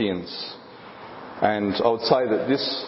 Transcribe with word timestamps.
Corinthians. 0.00 0.56
And 1.42 1.74
I 1.74 1.88
would 1.88 2.00
say 2.00 2.26
that 2.26 2.46
this, 2.48 2.86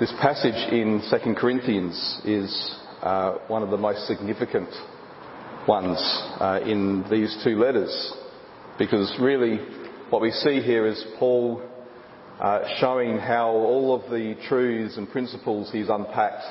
this 0.00 0.10
passage 0.22 0.72
in 0.72 1.02
2 1.10 1.34
Corinthians 1.34 2.22
is 2.24 2.78
uh, 3.02 3.34
one 3.48 3.62
of 3.62 3.68
the 3.68 3.76
most 3.76 4.06
significant 4.06 4.70
ones 5.68 5.98
uh, 6.40 6.60
in 6.64 7.04
these 7.10 7.38
two 7.44 7.58
letters. 7.58 8.14
Because 8.78 9.14
really, 9.20 9.58
what 10.08 10.22
we 10.22 10.30
see 10.30 10.62
here 10.62 10.86
is 10.86 11.04
Paul 11.18 11.60
uh, 12.40 12.66
showing 12.78 13.18
how 13.18 13.50
all 13.50 13.94
of 13.94 14.10
the 14.10 14.34
truths 14.48 14.96
and 14.96 15.10
principles 15.10 15.70
he's 15.70 15.90
unpacked 15.90 16.42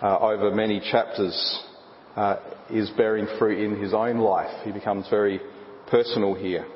uh, 0.00 0.16
over 0.20 0.54
many 0.54 0.78
chapters 0.92 1.64
uh, 2.14 2.36
is 2.70 2.88
bearing 2.90 3.26
fruit 3.36 3.58
in 3.64 3.82
his 3.82 3.92
own 3.92 4.18
life. 4.18 4.64
He 4.64 4.70
becomes 4.70 5.08
very 5.10 5.40
personal 5.88 6.34
here. 6.34 6.66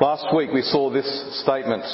Last 0.00 0.34
week 0.34 0.48
we 0.50 0.62
saw 0.62 0.88
this 0.88 1.42
statement 1.42 1.84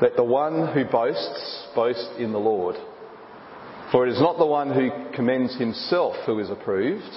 that 0.00 0.16
the 0.16 0.24
one 0.24 0.72
who 0.74 0.84
boasts, 0.84 1.68
boasts 1.72 2.08
in 2.18 2.32
the 2.32 2.38
Lord. 2.38 2.74
For 3.92 4.08
it 4.08 4.10
is 4.10 4.18
not 4.18 4.38
the 4.38 4.46
one 4.46 4.74
who 4.74 4.90
commends 5.14 5.56
himself 5.56 6.16
who 6.26 6.40
is 6.40 6.50
approved, 6.50 7.16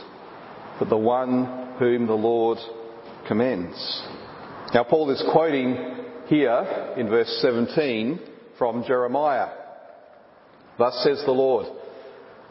but 0.77 0.89
the 0.89 0.97
one 0.97 1.73
whom 1.79 2.05
the 2.05 2.13
Lord 2.13 2.59
commends. 3.27 4.03
Now 4.75 4.83
Paul 4.83 5.09
is 5.09 5.23
quoting 5.31 5.75
here 6.27 6.93
in 6.95 7.09
verse 7.09 7.35
17 7.41 8.19
from 8.59 8.83
Jeremiah. 8.85 9.49
Thus 10.77 11.03
says 11.03 11.23
the 11.25 11.31
Lord, 11.31 11.65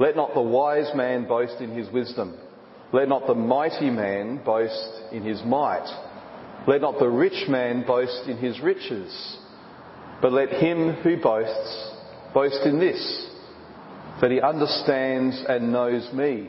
let 0.00 0.16
not 0.16 0.34
the 0.34 0.40
wise 0.40 0.90
man 0.96 1.28
boast 1.28 1.60
in 1.60 1.70
his 1.70 1.88
wisdom. 1.92 2.36
Let 2.92 3.08
not 3.08 3.28
the 3.28 3.34
mighty 3.36 3.90
man 3.90 4.42
boast 4.44 5.12
in 5.12 5.22
his 5.22 5.40
might. 5.44 5.86
Let 6.66 6.80
not 6.80 6.98
the 6.98 7.08
rich 7.08 7.48
man 7.48 7.84
boast 7.86 8.28
in 8.28 8.36
his 8.38 8.60
riches. 8.60 9.38
But 10.20 10.32
let 10.32 10.50
him 10.50 10.94
who 11.02 11.20
boasts 11.20 11.90
boast 12.32 12.64
in 12.64 12.78
this, 12.78 13.28
that 14.20 14.30
he 14.30 14.40
understands 14.40 15.44
and 15.48 15.72
knows 15.72 16.08
me, 16.14 16.48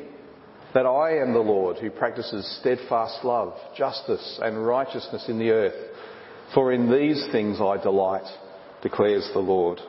that 0.74 0.86
I 0.86 1.18
am 1.18 1.34
the 1.34 1.40
Lord 1.40 1.78
who 1.78 1.90
practices 1.90 2.60
steadfast 2.62 3.26
love, 3.26 3.54
justice 3.76 4.40
and 4.42 4.66
righteousness 4.66 5.26
in 5.28 5.40
the 5.40 5.50
earth. 5.50 5.96
For 6.54 6.72
in 6.72 6.92
these 6.92 7.28
things 7.32 7.60
I 7.60 7.82
delight, 7.82 8.28
declares 8.84 9.28
the 9.34 9.40
Lord. 9.40 9.80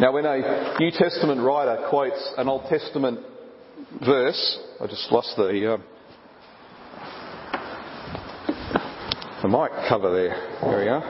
Now, 0.00 0.12
when 0.12 0.26
a 0.26 0.76
New 0.80 0.90
Testament 0.90 1.40
writer 1.40 1.86
quotes 1.88 2.34
an 2.36 2.48
Old 2.48 2.64
Testament 2.68 3.20
verse, 4.04 4.58
I 4.80 4.86
just 4.88 5.10
lost 5.12 5.34
the, 5.36 5.74
uh, 5.74 5.78
the 9.44 9.48
mic 9.50 9.72
cover 9.90 10.10
there. 10.10 10.58
There 10.62 10.78
we 10.78 10.88
are. 10.88 11.02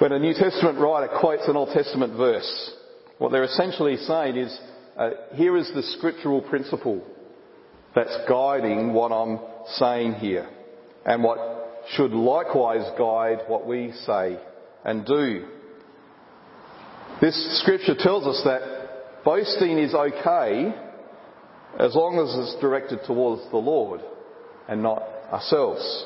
When 0.00 0.10
a 0.10 0.18
New 0.18 0.34
Testament 0.34 0.80
writer 0.80 1.06
quotes 1.20 1.46
an 1.46 1.54
Old 1.54 1.68
Testament 1.72 2.16
verse, 2.16 2.74
what 3.18 3.30
they're 3.30 3.44
essentially 3.44 3.96
saying 3.96 4.36
is, 4.36 4.60
uh, 4.96 5.10
here 5.34 5.56
is 5.56 5.70
the 5.76 5.84
scriptural 5.84 6.42
principle 6.42 7.06
that's 7.94 8.18
guiding 8.28 8.94
what 8.94 9.12
I'm 9.12 9.38
saying 9.76 10.14
here, 10.14 10.48
and 11.04 11.22
what 11.22 11.38
should 11.90 12.10
likewise 12.10 12.84
guide 12.98 13.42
what 13.46 13.64
we 13.64 13.92
say 14.06 14.40
and 14.84 15.06
do. 15.06 15.46
This 17.20 17.60
scripture 17.62 17.94
tells 17.96 18.26
us 18.26 18.42
that 18.44 19.22
boasting 19.24 19.78
is 19.78 19.94
okay 19.94 20.74
as 21.78 21.94
long 21.94 22.18
as 22.18 22.34
it's 22.40 22.60
directed 22.60 23.04
towards 23.06 23.48
the 23.52 23.56
Lord 23.56 24.00
and 24.68 24.82
not 24.82 25.04
ourselves. 25.32 26.04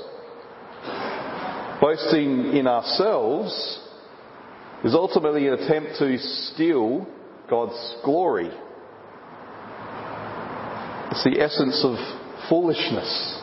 Boasting 1.81 2.57
in 2.57 2.67
ourselves 2.67 3.81
is 4.85 4.95
ultimately 4.95 5.47
an 5.47 5.55
attempt 5.55 5.99
to 5.99 6.19
steal 6.19 7.07
God's 7.49 7.97
glory. 8.05 8.51
It's 11.11 11.25
the 11.25 11.41
essence 11.41 11.85
of 11.85 11.97
foolishness. 12.49 13.39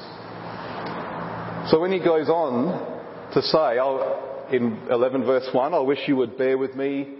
So 1.69 1.79
when 1.81 1.91
he 1.91 1.99
goes 1.99 2.29
on 2.29 3.31
to 3.33 3.41
say, 3.41 4.55
in 4.55 4.87
11 4.89 5.25
verse 5.25 5.47
1, 5.51 5.73
I 5.73 5.79
wish 5.79 5.99
you 6.07 6.15
would 6.15 6.37
bear 6.37 6.57
with 6.57 6.75
me 6.75 7.15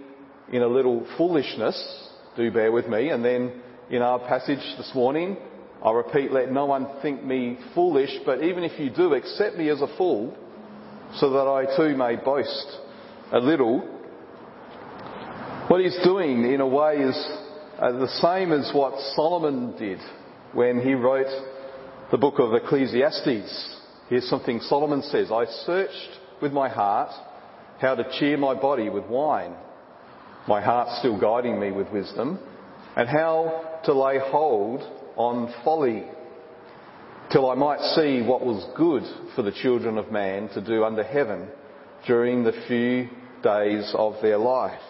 in 0.50 0.62
a 0.62 0.66
little 0.66 1.06
foolishness, 1.18 1.76
do 2.36 2.50
bear 2.50 2.72
with 2.72 2.88
me. 2.88 3.10
And 3.10 3.22
then 3.24 3.52
in 3.90 4.00
our 4.00 4.18
passage 4.20 4.62
this 4.78 4.90
morning, 4.94 5.36
I 5.84 5.92
repeat, 5.92 6.32
let 6.32 6.50
no 6.50 6.66
one 6.66 6.86
think 7.02 7.22
me 7.24 7.58
foolish, 7.74 8.10
but 8.26 8.42
even 8.42 8.64
if 8.64 8.78
you 8.80 8.90
do, 8.90 9.14
accept 9.14 9.56
me 9.56 9.68
as 9.70 9.80
a 9.80 9.96
fool, 9.96 10.36
so 11.16 11.30
that 11.30 11.46
I 11.48 11.76
too 11.76 11.96
may 11.96 12.16
boast 12.16 12.78
a 13.32 13.38
little. 13.38 13.80
What 15.68 15.80
he's 15.80 15.98
doing, 16.02 16.52
in 16.52 16.60
a 16.60 16.66
way, 16.66 16.96
is 16.96 17.28
uh, 17.78 17.92
the 17.92 18.08
same 18.20 18.52
as 18.52 18.70
what 18.74 18.98
Solomon 19.14 19.76
did 19.78 20.00
when 20.52 20.80
he 20.80 20.94
wrote 20.94 21.26
the 22.10 22.18
book 22.18 22.38
of 22.38 22.54
Ecclesiastes. 22.54 23.76
Here's 24.08 24.28
something 24.28 24.60
Solomon 24.60 25.02
says 25.02 25.30
I 25.30 25.44
searched 25.66 26.18
with 26.42 26.52
my 26.52 26.68
heart 26.68 27.10
how 27.80 27.94
to 27.94 28.18
cheer 28.18 28.36
my 28.36 28.54
body 28.54 28.88
with 28.88 29.04
wine 29.06 29.54
my 30.48 30.62
heart 30.62 30.88
still 30.98 31.20
guiding 31.20 31.60
me 31.60 31.70
with 31.70 31.88
wisdom, 31.90 32.38
and 32.96 33.08
how 33.08 33.80
to 33.84 33.92
lay 33.92 34.18
hold 34.18 34.80
on 35.18 35.52
folly, 35.64 36.04
till 37.32 37.50
I 37.50 37.54
might 37.54 37.80
see 37.96 38.22
what 38.22 38.46
was 38.46 38.64
good 38.76 39.02
for 39.34 39.42
the 39.42 39.52
children 39.52 39.98
of 39.98 40.10
man 40.12 40.48
to 40.50 40.64
do 40.64 40.84
under 40.84 41.02
heaven 41.02 41.48
during 42.06 42.44
the 42.44 42.52
few 42.68 43.08
days 43.42 43.92
of 43.94 44.14
their 44.22 44.38
life. 44.38 44.80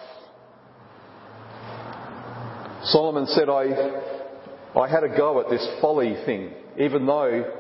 Solomon 2.85 3.27
said, 3.27 3.49
I, 3.49 4.79
I 4.79 4.89
had 4.89 5.03
a 5.03 5.09
go 5.09 5.41
at 5.41 5.51
this 5.51 5.67
folly 5.81 6.15
thing, 6.27 6.53
even 6.79 7.07
though 7.07 7.51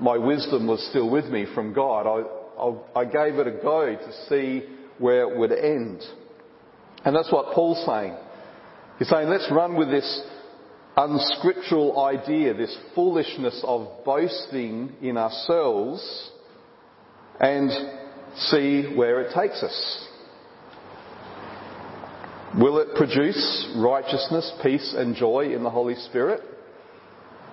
my 0.00 0.18
wisdom 0.18 0.66
was 0.66 0.84
still 0.90 1.08
with 1.08 1.26
me 1.26 1.46
from 1.54 1.72
God. 1.72 2.06
I, 2.06 2.60
I, 2.60 3.02
I 3.02 3.04
gave 3.04 3.38
it 3.38 3.46
a 3.46 3.52
go 3.62 3.94
to 3.94 4.12
see 4.28 4.64
where 4.98 5.30
it 5.30 5.38
would 5.38 5.52
end. 5.52 6.02
And 7.04 7.14
that's 7.14 7.32
what 7.32 7.54
Paul's 7.54 7.84
saying. 7.86 8.16
He's 8.98 9.08
saying, 9.08 9.28
let's 9.28 9.48
run 9.50 9.76
with 9.76 9.90
this 9.90 10.22
unscriptural 10.96 12.04
idea, 12.04 12.54
this 12.54 12.76
foolishness 12.94 13.60
of 13.64 14.04
boasting 14.04 14.92
in 15.02 15.16
ourselves, 15.16 16.30
and 17.40 17.70
see 18.36 18.94
where 18.94 19.20
it 19.20 19.34
takes 19.34 19.62
us. 19.62 20.08
Will 22.58 22.78
it 22.78 22.94
produce 22.94 23.72
righteousness, 23.76 24.52
peace, 24.62 24.94
and 24.96 25.16
joy 25.16 25.52
in 25.54 25.64
the 25.64 25.70
Holy 25.70 25.96
Spirit? 25.96 26.40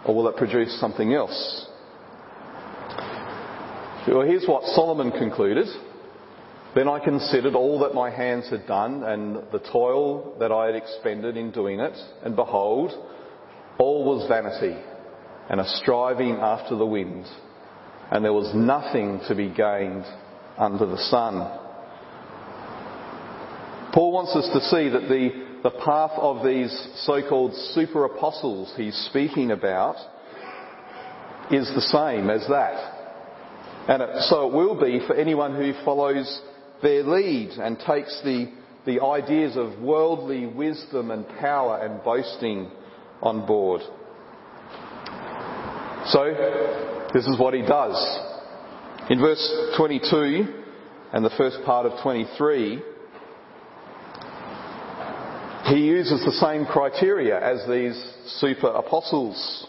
Or 0.05 0.15
will 0.15 0.27
it 0.27 0.35
produce 0.35 0.79
something 0.79 1.13
else? 1.13 1.67
Well, 4.07 4.21
here's 4.21 4.45
what 4.45 4.63
Solomon 4.75 5.11
concluded. 5.11 5.67
Then 6.73 6.87
I 6.87 6.99
considered 6.99 7.55
all 7.55 7.79
that 7.79 7.93
my 7.93 8.09
hands 8.09 8.49
had 8.49 8.65
done 8.65 9.03
and 9.03 9.37
the 9.51 9.59
toil 9.71 10.35
that 10.39 10.51
I 10.51 10.67
had 10.67 10.75
expended 10.75 11.35
in 11.35 11.51
doing 11.51 11.79
it, 11.79 11.97
and 12.23 12.35
behold, 12.35 12.91
all 13.77 14.05
was 14.05 14.27
vanity 14.27 14.77
and 15.49 15.59
a 15.59 15.67
striving 15.77 16.35
after 16.35 16.75
the 16.75 16.85
wind, 16.85 17.25
and 18.11 18.23
there 18.23 18.33
was 18.33 18.53
nothing 18.55 19.19
to 19.27 19.35
be 19.35 19.49
gained 19.49 20.05
under 20.57 20.85
the 20.85 20.97
sun. 20.97 21.59
Paul 23.93 24.11
wants 24.13 24.35
us 24.35 24.47
to 24.53 24.61
see 24.69 24.89
that 24.89 25.09
the, 25.09 25.59
the 25.63 25.77
path 25.83 26.11
of 26.15 26.45
these 26.45 26.71
so-called 27.05 27.53
super 27.73 28.05
apostles 28.05 28.73
he's 28.77 28.95
speaking 29.09 29.51
about 29.51 29.97
is 31.51 31.69
the 31.75 31.81
same 31.81 32.29
as 32.29 32.47
that. 32.47 32.99
And 33.89 34.01
it, 34.01 34.21
so 34.29 34.47
it 34.47 34.53
will 34.53 34.79
be 34.79 35.05
for 35.05 35.15
anyone 35.15 35.55
who 35.55 35.73
follows 35.83 36.41
their 36.81 37.03
lead 37.03 37.51
and 37.51 37.77
takes 37.79 38.21
the, 38.23 38.51
the 38.85 39.03
ideas 39.03 39.57
of 39.57 39.79
worldly 39.79 40.45
wisdom 40.45 41.11
and 41.11 41.27
power 41.39 41.79
and 41.79 42.01
boasting 42.03 42.71
on 43.21 43.45
board. 43.45 43.81
So, 46.07 47.09
this 47.13 47.25
is 47.27 47.37
what 47.39 47.53
he 47.53 47.61
does. 47.61 47.95
In 49.09 49.19
verse 49.19 49.73
22 49.77 50.45
and 51.13 51.23
the 51.23 51.29
first 51.37 51.59
part 51.65 51.85
of 51.85 52.01
23, 52.01 52.81
he 55.65 55.75
uses 55.75 56.23
the 56.25 56.31
same 56.31 56.65
criteria 56.65 57.39
as 57.39 57.67
these 57.67 58.13
super 58.39 58.67
apostles. 58.67 59.67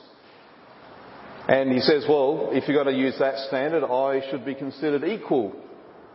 And 1.49 1.73
he 1.73 1.81
says, 1.81 2.05
well, 2.09 2.51
if 2.53 2.69
you're 2.69 2.83
going 2.83 2.95
to 2.95 3.01
use 3.01 3.17
that 3.19 3.37
standard, 3.49 3.85
I 3.85 4.23
should 4.31 4.45
be 4.45 4.55
considered 4.55 5.05
equal 5.05 5.55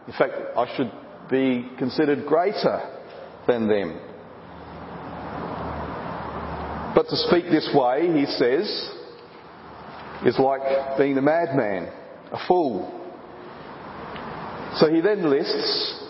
in 0.07 0.13
fact, 0.13 0.33
I 0.55 0.75
should 0.75 0.91
be 1.29 1.69
considered 1.77 2.25
greater 2.25 2.81
than 3.45 3.67
them. 3.67 3.99
But 6.97 7.09
to 7.09 7.15
speak 7.15 7.45
this 7.51 7.69
way, 7.75 8.07
he 8.11 8.25
says, 8.25 8.89
is 10.25 10.39
like 10.39 10.97
being 10.97 11.15
a 11.15 11.21
madman, 11.21 11.93
a 12.31 12.39
fool. 12.47 12.91
So 14.77 14.91
he 14.91 14.99
then 15.01 15.29
lists 15.29 16.03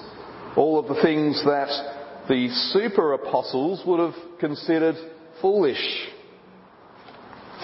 all 0.56 0.80
of 0.80 0.88
the 0.88 1.01
things 1.01 1.44
that 1.44 2.24
the 2.30 2.48
super 2.72 3.12
apostles 3.12 3.84
would 3.86 4.00
have 4.00 4.39
considered 4.39 4.95
foolish. 5.42 6.07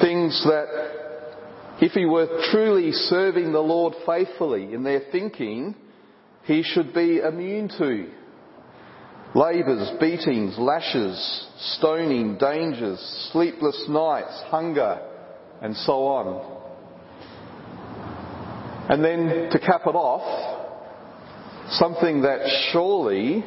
Things 0.01 0.43
that, 0.43 1.77
if 1.79 1.93
he 1.93 2.03
were 2.03 2.27
truly 2.51 2.91
serving 2.91 3.53
the 3.53 3.59
Lord 3.61 3.93
faithfully 4.05 4.73
in 4.73 4.83
their 4.83 5.01
thinking, 5.13 5.75
he 6.43 6.61
should 6.61 6.93
be 6.93 7.19
immune 7.19 7.69
to. 7.77 8.09
Labours, 9.35 9.89
beatings, 9.99 10.59
lashes, 10.59 11.47
stoning, 11.77 12.37
dangers, 12.37 12.99
sleepless 13.31 13.85
nights, 13.89 14.43
hunger, 14.47 15.01
and 15.61 15.75
so 15.75 16.05
on. 16.05 16.59
And 18.89 19.03
then 19.03 19.49
to 19.49 19.59
cap 19.59 19.81
it 19.87 19.95
off, 19.95 21.71
something 21.71 22.21
that 22.21 22.41
surely 22.71 23.43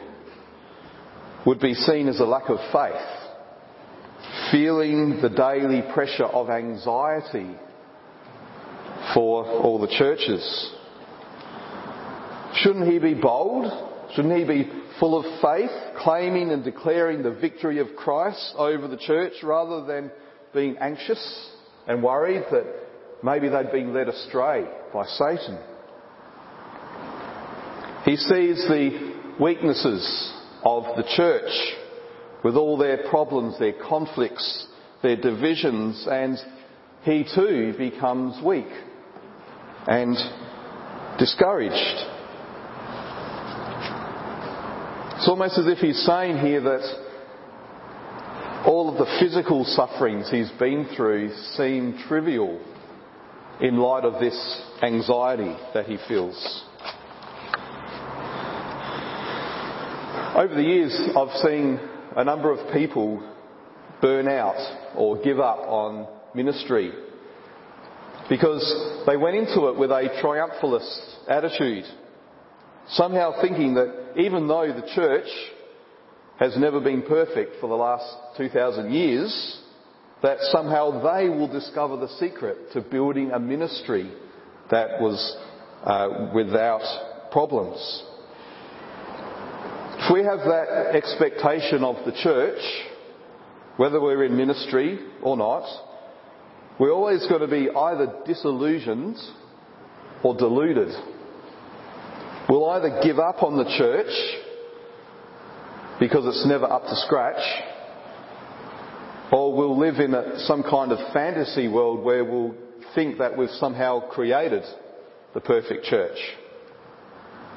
would 1.46 1.60
be 1.60 1.74
seen 1.74 2.08
as 2.08 2.18
a 2.18 2.24
lack 2.24 2.48
of 2.48 2.58
faith. 2.72 4.50
Feeling 4.50 5.20
the 5.22 5.28
daily 5.28 5.82
pressure 5.94 6.24
of 6.24 6.50
anxiety 6.50 7.54
for 9.14 9.44
all 9.44 9.78
the 9.80 9.94
churches. 9.96 10.72
Shouldn't 12.54 12.90
he 12.90 12.98
be 12.98 13.14
bold? 13.14 13.70
Shouldn't 14.14 14.36
he 14.36 14.44
be 14.44 14.75
full 14.98 15.18
of 15.18 15.40
faith, 15.40 15.70
claiming 15.98 16.50
and 16.50 16.64
declaring 16.64 17.22
the 17.22 17.32
victory 17.32 17.78
of 17.78 17.96
Christ 17.96 18.54
over 18.56 18.88
the 18.88 18.96
church 18.96 19.34
rather 19.42 19.84
than 19.84 20.10
being 20.54 20.76
anxious 20.78 21.50
and 21.86 22.02
worried 22.02 22.44
that 22.50 22.64
maybe 23.22 23.48
they'd 23.48 23.72
been 23.72 23.92
led 23.92 24.08
astray 24.08 24.66
by 24.92 25.04
Satan? 25.06 25.58
He 28.04 28.16
sees 28.16 28.64
the 28.68 29.34
weaknesses 29.40 30.32
of 30.64 30.84
the 30.96 31.04
church 31.16 31.50
with 32.44 32.54
all 32.56 32.78
their 32.78 33.08
problems, 33.08 33.58
their 33.58 33.74
conflicts, 33.88 34.66
their 35.02 35.16
divisions, 35.16 36.06
and 36.10 36.38
he 37.02 37.24
too 37.34 37.74
becomes 37.76 38.42
weak 38.44 38.68
and 39.88 40.16
discouraged. 41.18 42.15
It's 45.16 45.28
almost 45.28 45.56
as 45.58 45.66
if 45.66 45.78
he's 45.78 46.04
saying 46.04 46.38
here 46.38 46.60
that 46.60 47.06
all 48.66 48.90
of 48.90 48.98
the 48.98 49.06
physical 49.18 49.64
sufferings 49.64 50.30
he's 50.30 50.50
been 50.58 50.88
through 50.94 51.34
seem 51.56 51.98
trivial 52.06 52.60
in 53.62 53.78
light 53.78 54.04
of 54.04 54.20
this 54.20 54.62
anxiety 54.82 55.56
that 55.72 55.86
he 55.86 55.96
feels. 56.06 56.64
Over 60.36 60.54
the 60.54 60.62
years, 60.62 60.94
I've 61.16 61.34
seen 61.38 61.80
a 62.14 62.22
number 62.22 62.52
of 62.52 62.74
people 62.74 63.22
burn 64.02 64.28
out 64.28 64.92
or 64.94 65.22
give 65.22 65.40
up 65.40 65.60
on 65.60 66.08
ministry 66.34 66.92
because 68.28 69.02
they 69.06 69.16
went 69.16 69.36
into 69.36 69.68
it 69.68 69.78
with 69.78 69.90
a 69.90 70.10
triumphalist 70.22 71.26
attitude, 71.26 71.84
somehow 72.90 73.40
thinking 73.40 73.74
that 73.74 74.14
even 74.16 74.48
though 74.48 74.66
the 74.66 74.88
church 74.94 75.28
has 76.38 76.56
never 76.56 76.80
been 76.80 77.02
perfect 77.02 77.60
for 77.60 77.68
the 77.68 77.74
last 77.74 78.06
2,000 78.36 78.92
years, 78.92 79.60
that 80.22 80.38
somehow 80.52 81.02
they 81.02 81.28
will 81.28 81.48
discover 81.48 81.96
the 81.96 82.08
secret 82.18 82.72
to 82.72 82.80
building 82.80 83.30
a 83.32 83.38
ministry 83.38 84.10
that 84.70 85.00
was 85.00 85.36
uh, 85.84 86.30
without 86.34 87.30
problems. 87.30 88.04
If 89.98 90.12
we 90.12 90.24
have 90.24 90.38
that 90.40 90.92
expectation 90.94 91.82
of 91.82 91.96
the 92.04 92.12
church, 92.22 92.60
whether 93.76 94.00
we're 94.00 94.24
in 94.24 94.36
ministry 94.36 94.98
or 95.22 95.36
not, 95.36 95.64
we're 96.78 96.92
always 96.92 97.26
going 97.26 97.40
to 97.40 97.48
be 97.48 97.70
either 97.70 98.22
disillusioned 98.26 99.16
or 100.22 100.36
deluded. 100.36 100.94
Either 102.70 103.00
give 103.02 103.18
up 103.18 103.42
on 103.42 103.56
the 103.56 103.64
church 103.78 104.12
because 105.98 106.26
it's 106.26 106.46
never 106.46 106.66
up 106.66 106.82
to 106.82 106.96
scratch, 107.06 107.40
or 109.32 109.56
we'll 109.56 109.78
live 109.78 109.96
in 109.96 110.14
a, 110.14 110.38
some 110.40 110.62
kind 110.62 110.92
of 110.92 111.12
fantasy 111.12 111.68
world 111.68 112.04
where 112.04 112.24
we'll 112.24 112.54
think 112.94 113.18
that 113.18 113.36
we've 113.36 113.50
somehow 113.50 114.08
created 114.10 114.62
the 115.34 115.40
perfect 115.40 115.84
church. 115.84 116.18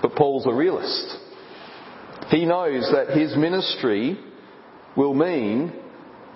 But 0.01 0.15
Paul's 0.15 0.45
a 0.45 0.53
realist. 0.53 1.17
He 2.29 2.45
knows 2.45 2.89
that 2.93 3.17
his 3.17 3.35
ministry 3.35 4.17
will 4.95 5.13
mean 5.13 5.73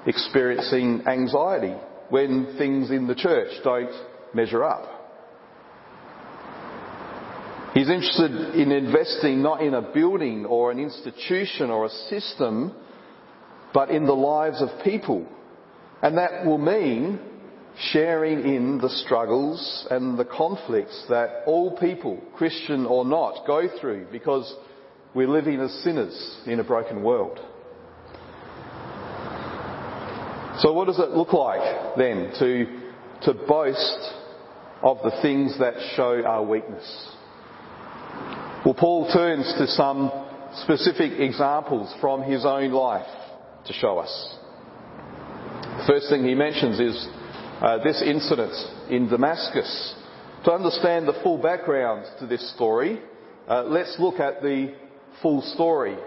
experiencing 0.05 1.03
anxiety 1.07 1.75
when 2.09 2.55
things 2.57 2.91
in 2.91 3.07
the 3.07 3.15
church 3.15 3.49
don't 3.63 3.91
measure 4.33 4.63
up. 4.63 4.92
He's 7.73 7.89
interested 7.89 8.53
in 8.55 8.71
investing 8.71 9.41
not 9.41 9.63
in 9.63 9.73
a 9.73 9.81
building 9.81 10.45
or 10.45 10.69
an 10.69 10.77
institution 10.77 11.71
or 11.71 11.85
a 11.85 11.89
system, 11.89 12.75
but 13.73 13.89
in 13.89 14.05
the 14.05 14.13
lives 14.13 14.61
of 14.61 14.83
people. 14.83 15.27
And 16.03 16.17
that 16.17 16.45
will 16.45 16.59
mean 16.59 17.19
sharing 17.91 18.41
in 18.41 18.77
the 18.77 18.89
struggles 18.89 19.87
and 19.89 20.19
the 20.19 20.25
conflicts 20.25 21.05
that 21.09 21.43
all 21.47 21.75
people, 21.77 22.21
Christian 22.35 22.85
or 22.85 23.05
not, 23.05 23.47
go 23.47 23.67
through 23.81 24.07
because 24.11 24.53
we're 25.15 25.27
living 25.27 25.59
as 25.59 25.73
sinners 25.83 26.41
in 26.45 26.59
a 26.59 26.63
broken 26.63 27.01
world. 27.01 27.39
So 30.59 30.73
what 30.73 30.85
does 30.85 30.99
it 30.99 31.09
look 31.09 31.33
like 31.33 31.97
then 31.97 32.31
to, 32.37 32.65
to 33.23 33.33
boast 33.33 34.13
of 34.83 34.99
the 35.03 35.19
things 35.23 35.57
that 35.57 35.73
show 35.95 36.21
our 36.23 36.43
weakness? 36.43 37.12
Well, 38.65 38.75
Paul 38.75 39.11
turns 39.11 39.53
to 39.57 39.67
some 39.67 40.09
specific 40.63 41.19
examples 41.19 41.93
from 41.99 42.23
his 42.23 42.45
own 42.45 42.71
life 42.71 43.05
to 43.65 43.73
show 43.73 43.97
us. 43.97 44.37
The 45.79 45.83
first 45.85 46.09
thing 46.09 46.23
he 46.23 46.33
mentions 46.33 46.79
is 46.79 47.07
uh, 47.61 47.83
this 47.83 48.01
incident 48.01 48.53
in 48.89 49.09
Damascus. 49.09 49.95
To 50.45 50.53
understand 50.53 51.09
the 51.09 51.19
full 51.23 51.39
background 51.39 52.05
to 52.19 52.25
this 52.25 52.53
story, 52.55 53.01
uh, 53.49 53.63
let's 53.63 53.97
look 53.99 54.21
at 54.21 54.41
the 54.41 54.73
full 55.21 55.41
story 55.41 55.97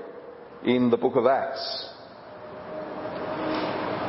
in 0.64 0.88
the 0.88 0.96
book 0.96 1.16
of 1.16 1.26
Acts. 1.26 1.90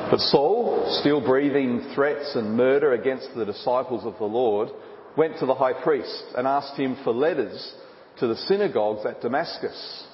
But 0.09 0.21
Saul, 0.21 0.99
still 1.01 1.19
breathing 1.19 1.91
threats 1.93 2.33
and 2.35 2.55
murder 2.55 2.93
against 2.93 3.27
the 3.35 3.43
disciples 3.43 4.05
of 4.05 4.17
the 4.19 4.25
Lord, 4.25 4.69
went 5.17 5.37
to 5.39 5.45
the 5.45 5.55
high 5.55 5.73
priest 5.83 6.23
and 6.37 6.47
asked 6.47 6.79
him 6.79 6.97
for 7.03 7.11
letters 7.11 7.75
to 8.19 8.27
the 8.27 8.35
synagogues 8.35 9.05
at 9.05 9.21
Damascus, 9.21 10.05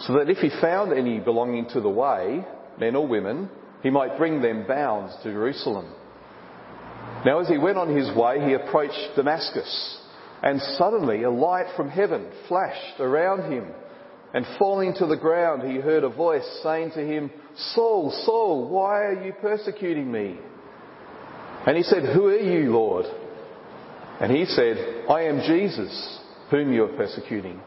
so 0.00 0.14
that 0.14 0.30
if 0.30 0.38
he 0.38 0.50
found 0.60 0.92
any 0.92 1.18
belonging 1.18 1.68
to 1.70 1.80
the 1.80 1.88
way, 1.88 2.44
men 2.78 2.96
or 2.96 3.06
women, 3.06 3.48
he 3.82 3.90
might 3.90 4.18
bring 4.18 4.42
them 4.42 4.66
bound 4.66 5.10
to 5.22 5.32
Jerusalem. 5.32 5.92
Now 7.24 7.40
as 7.40 7.48
he 7.48 7.58
went 7.58 7.78
on 7.78 7.96
his 7.96 8.14
way, 8.16 8.40
he 8.44 8.54
approached 8.54 9.16
Damascus, 9.16 9.98
and 10.42 10.60
suddenly 10.76 11.24
a 11.24 11.30
light 11.30 11.66
from 11.76 11.88
heaven 11.88 12.30
flashed 12.48 13.00
around 13.00 13.52
him 13.52 13.72
and 14.34 14.44
falling 14.58 14.94
to 14.94 15.06
the 15.06 15.16
ground, 15.16 15.62
he 15.62 15.78
heard 15.78 16.04
a 16.04 16.08
voice 16.08 16.46
saying 16.62 16.90
to 16.92 17.00
him, 17.00 17.30
Saul, 17.74 18.12
Saul, 18.26 18.68
why 18.68 19.04
are 19.04 19.24
you 19.24 19.32
persecuting 19.40 20.12
me? 20.12 20.38
And 21.66 21.76
he 21.76 21.82
said, 21.82 22.14
Who 22.14 22.26
are 22.26 22.36
you, 22.36 22.72
Lord? 22.72 23.06
And 24.20 24.30
he 24.30 24.44
said, 24.44 25.06
I 25.08 25.22
am 25.22 25.40
Jesus, 25.46 26.18
whom 26.50 26.72
you 26.72 26.84
are 26.84 26.96
persecuting. 26.96 27.60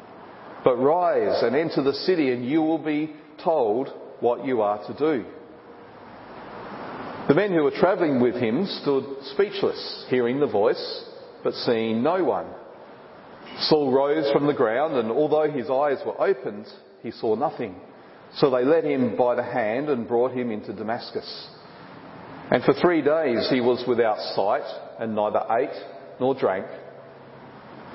But 0.64 0.78
rise 0.78 1.42
and 1.44 1.56
enter 1.56 1.84
the 1.84 1.94
city, 1.94 2.32
and 2.32 2.46
you 2.46 2.62
will 2.62 2.84
be 2.84 3.16
told 3.44 3.90
what 4.20 4.46
you 4.46 4.62
are 4.62 4.86
to 4.88 4.94
do. 4.94 5.26
The 7.28 7.36
men 7.36 7.54
who 7.54 7.64
were 7.64 7.72
travelling 7.72 8.20
with 8.20 8.36
him 8.36 8.66
stood 8.82 9.06
speechless, 9.34 10.06
hearing 10.10 10.40
the 10.40 10.48
voice, 10.48 11.06
but 11.44 11.54
seeing 11.54 12.04
no 12.04 12.24
one. 12.24 12.48
Saul 13.60 13.92
rose 13.92 14.32
from 14.32 14.48
the 14.48 14.54
ground, 14.54 14.96
and 14.96 15.12
although 15.12 15.50
his 15.52 15.70
eyes 15.70 15.98
were 16.06 16.20
opened, 16.20 16.68
he 17.02 17.12
saw 17.12 17.36
nothing. 17.36 17.76
So 18.36 18.50
they 18.50 18.64
led 18.64 18.86
him 18.86 19.16
by 19.18 19.36
the 19.36 19.44
hand 19.44 19.90
and 19.90 20.08
brought 20.08 20.32
him 20.32 20.52
into 20.52 20.74
Damascus. 20.74 21.50
And 22.52 22.64
for 22.64 22.74
three 22.74 23.02
days 23.02 23.48
he 23.50 23.62
was 23.62 23.84
without 23.88 24.18
sight, 24.36 24.68
and 25.00 25.16
neither 25.16 25.44
ate 25.52 25.76
nor 26.20 26.36
drank. 26.36 26.66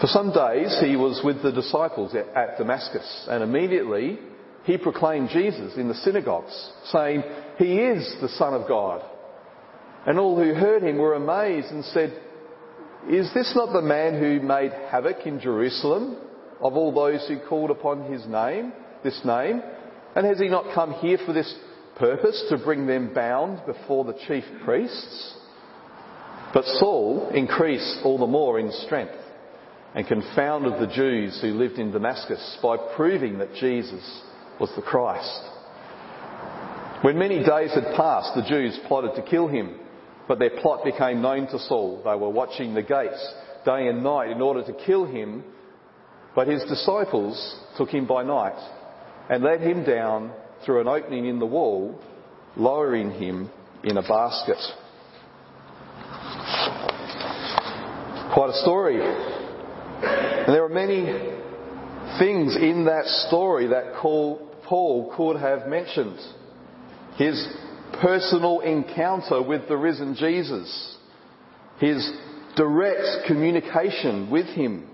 For 0.00 0.06
some 0.06 0.32
days 0.32 0.78
he 0.82 0.96
was 0.96 1.20
with 1.22 1.42
the 1.42 1.52
disciples 1.52 2.14
at 2.14 2.56
Damascus 2.56 3.26
and 3.28 3.42
immediately 3.42 4.18
he 4.64 4.78
proclaimed 4.78 5.28
Jesus 5.28 5.76
in 5.76 5.88
the 5.88 5.94
synagogues, 5.94 6.70
saying, 6.86 7.22
He 7.58 7.78
is 7.78 8.16
the 8.22 8.30
Son 8.30 8.54
of 8.54 8.66
God. 8.66 9.02
And 10.06 10.18
all 10.18 10.42
who 10.42 10.54
heard 10.54 10.82
him 10.82 10.96
were 10.96 11.14
amazed 11.14 11.68
and 11.68 11.84
said, 11.84 12.18
Is 13.10 13.30
this 13.34 13.52
not 13.54 13.74
the 13.74 13.82
man 13.82 14.18
who 14.18 14.40
made 14.40 14.72
havoc 14.90 15.26
in 15.26 15.38
Jerusalem 15.38 16.16
of 16.60 16.74
all 16.74 16.92
those 16.94 17.26
who 17.28 17.38
called 17.46 17.70
upon 17.70 18.10
his 18.10 18.26
name, 18.26 18.72
this 19.04 19.20
name? 19.24 19.62
And 20.16 20.24
has 20.24 20.38
he 20.38 20.48
not 20.48 20.74
come 20.74 20.92
here 20.94 21.18
for 21.26 21.34
this 21.34 21.54
purpose, 21.96 22.42
to 22.48 22.56
bring 22.56 22.86
them 22.86 23.12
bound 23.12 23.60
before 23.66 24.04
the 24.06 24.18
chief 24.26 24.44
priests? 24.64 25.36
But 26.54 26.64
Saul 26.64 27.30
increased 27.34 28.00
all 28.02 28.18
the 28.18 28.26
more 28.26 28.58
in 28.58 28.72
strength 28.72 29.19
and 29.94 30.06
confounded 30.06 30.74
the 30.74 30.92
Jews 30.94 31.40
who 31.40 31.48
lived 31.48 31.78
in 31.78 31.90
Damascus 31.90 32.58
by 32.62 32.76
proving 32.96 33.38
that 33.38 33.54
Jesus 33.54 34.22
was 34.60 34.70
the 34.76 34.82
Christ. 34.82 35.40
When 37.02 37.18
many 37.18 37.38
days 37.38 37.72
had 37.74 37.94
passed, 37.96 38.34
the 38.34 38.46
Jews 38.48 38.78
plotted 38.86 39.14
to 39.16 39.28
kill 39.28 39.48
him, 39.48 39.78
but 40.28 40.38
their 40.38 40.60
plot 40.60 40.84
became 40.84 41.22
known 41.22 41.46
to 41.48 41.58
Saul. 41.58 42.02
They 42.04 42.14
were 42.14 42.28
watching 42.28 42.74
the 42.74 42.82
gates 42.82 43.34
day 43.64 43.88
and 43.88 44.02
night 44.04 44.30
in 44.30 44.40
order 44.40 44.62
to 44.64 44.84
kill 44.84 45.06
him, 45.06 45.42
but 46.34 46.46
his 46.46 46.62
disciples 46.64 47.58
took 47.76 47.88
him 47.88 48.06
by 48.06 48.22
night 48.22 48.58
and 49.28 49.42
led 49.42 49.60
him 49.60 49.84
down 49.84 50.32
through 50.64 50.82
an 50.82 50.88
opening 50.88 51.26
in 51.26 51.38
the 51.38 51.46
wall, 51.46 51.98
lowering 52.56 53.10
him 53.12 53.50
in 53.82 53.96
a 53.96 54.02
basket. 54.02 54.58
Quite 58.32 58.50
a 58.50 58.60
story. 58.62 59.29
And 60.02 60.54
there 60.54 60.64
are 60.64 60.68
many 60.68 61.04
things 62.18 62.56
in 62.56 62.84
that 62.86 63.04
story 63.28 63.68
that 63.68 63.94
Paul 64.00 65.12
could 65.16 65.36
have 65.36 65.66
mentioned. 65.66 66.18
His 67.16 67.48
personal 68.00 68.60
encounter 68.60 69.42
with 69.42 69.68
the 69.68 69.76
risen 69.76 70.14
Jesus, 70.14 70.96
his 71.78 72.10
direct 72.56 73.26
communication 73.26 74.30
with 74.30 74.46
him, 74.46 74.88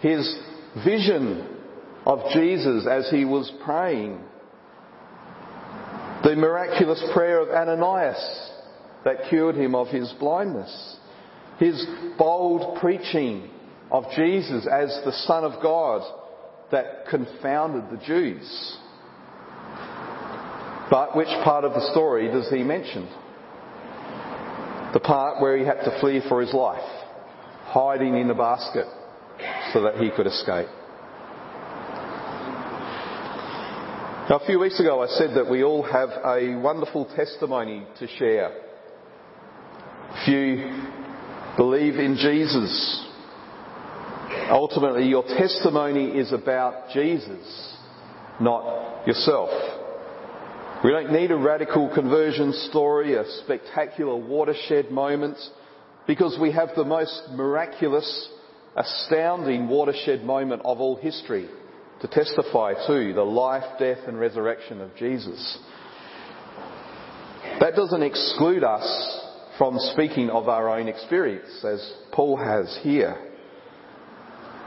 his 0.00 0.38
vision 0.84 1.56
of 2.04 2.20
Jesus 2.32 2.86
as 2.86 3.10
he 3.10 3.24
was 3.24 3.50
praying, 3.64 4.20
the 6.22 6.36
miraculous 6.36 7.02
prayer 7.12 7.40
of 7.40 7.48
Ananias 7.48 8.50
that 9.04 9.28
cured 9.28 9.56
him 9.56 9.74
of 9.74 9.88
his 9.88 10.12
blindness, 10.18 10.96
his 11.58 11.86
bold 12.18 12.78
preaching 12.80 13.50
of 13.90 14.04
Jesus 14.14 14.66
as 14.66 15.00
the 15.04 15.12
Son 15.26 15.44
of 15.44 15.62
God 15.62 16.02
that 16.72 17.06
confounded 17.08 17.84
the 17.90 18.04
Jews. 18.04 18.78
But 20.90 21.16
which 21.16 21.28
part 21.44 21.64
of 21.64 21.72
the 21.72 21.90
story 21.92 22.28
does 22.28 22.48
he 22.50 22.62
mention? 22.62 23.08
The 24.92 25.00
part 25.00 25.40
where 25.40 25.56
he 25.56 25.64
had 25.64 25.82
to 25.84 25.98
flee 26.00 26.20
for 26.28 26.40
his 26.40 26.52
life, 26.54 26.82
hiding 27.66 28.16
in 28.16 28.30
a 28.30 28.34
basket 28.34 28.86
so 29.72 29.82
that 29.82 29.96
he 29.96 30.10
could 30.10 30.26
escape. 30.26 30.68
Now, 34.28 34.40
a 34.42 34.46
few 34.46 34.58
weeks 34.58 34.80
ago, 34.80 35.02
I 35.02 35.06
said 35.06 35.36
that 35.36 35.48
we 35.48 35.62
all 35.62 35.84
have 35.84 36.08
a 36.24 36.56
wonderful 36.56 37.04
testimony 37.14 37.86
to 38.00 38.08
share. 38.08 38.50
If 40.14 40.28
you 40.28 40.88
believe 41.56 41.96
in 41.96 42.16
Jesus, 42.16 43.05
ultimately 44.50 45.06
your 45.06 45.22
testimony 45.22 46.10
is 46.10 46.32
about 46.32 46.90
Jesus, 46.92 47.76
not 48.40 49.06
yourself. 49.06 49.50
We 50.84 50.90
don't 50.90 51.12
need 51.12 51.30
a 51.30 51.36
radical 51.36 51.92
conversion 51.94 52.52
story, 52.70 53.14
a 53.14 53.24
spectacular 53.44 54.16
watershed 54.16 54.90
moment, 54.90 55.38
because 56.06 56.38
we 56.40 56.52
have 56.52 56.70
the 56.76 56.84
most 56.84 57.28
miraculous, 57.32 58.28
astounding 58.76 59.68
watershed 59.68 60.22
moment 60.22 60.62
of 60.64 60.80
all 60.80 60.96
history 60.96 61.48
to 62.02 62.08
testify 62.08 62.74
to 62.86 63.12
the 63.14 63.22
life, 63.22 63.64
death 63.78 63.98
and 64.06 64.20
resurrection 64.20 64.80
of 64.80 64.94
Jesus. 64.96 65.58
That 67.58 67.74
doesn't 67.74 68.02
exclude 68.02 68.62
us 68.62 69.22
from 69.56 69.78
speaking 69.78 70.28
of 70.28 70.48
our 70.48 70.78
own 70.78 70.88
experience, 70.88 71.64
as 71.64 71.94
Paul 72.12 72.36
has 72.36 72.78
here. 72.82 73.25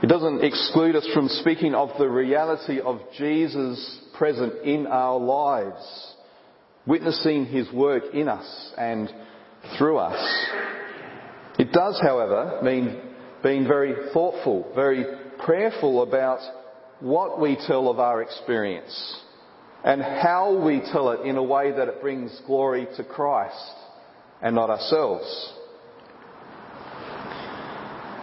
It 0.02 0.08
doesn't 0.08 0.42
exclude 0.42 0.96
us 0.96 1.06
from 1.12 1.28
speaking 1.28 1.74
of 1.74 1.90
the 1.98 2.08
reality 2.08 2.80
of 2.80 3.00
Jesus 3.18 4.00
present 4.16 4.64
in 4.64 4.86
our 4.86 5.18
lives, 5.18 6.14
witnessing 6.86 7.44
his 7.44 7.70
work 7.70 8.04
in 8.14 8.26
us 8.26 8.72
and 8.78 9.12
through 9.76 9.98
us. 9.98 10.48
It 11.58 11.72
does, 11.72 12.00
however, 12.02 12.60
mean 12.62 12.98
being 13.42 13.68
very 13.68 14.10
thoughtful, 14.14 14.72
very 14.74 15.04
prayerful 15.44 16.02
about 16.02 16.40
what 17.00 17.38
we 17.38 17.58
tell 17.66 17.90
of 17.90 17.98
our 17.98 18.22
experience 18.22 19.20
and 19.84 20.00
how 20.00 20.62
we 20.64 20.80
tell 20.92 21.10
it 21.10 21.26
in 21.26 21.36
a 21.36 21.42
way 21.42 21.72
that 21.72 21.88
it 21.88 22.00
brings 22.00 22.40
glory 22.46 22.86
to 22.96 23.04
Christ 23.04 23.72
and 24.40 24.54
not 24.54 24.70
ourselves. 24.70 25.52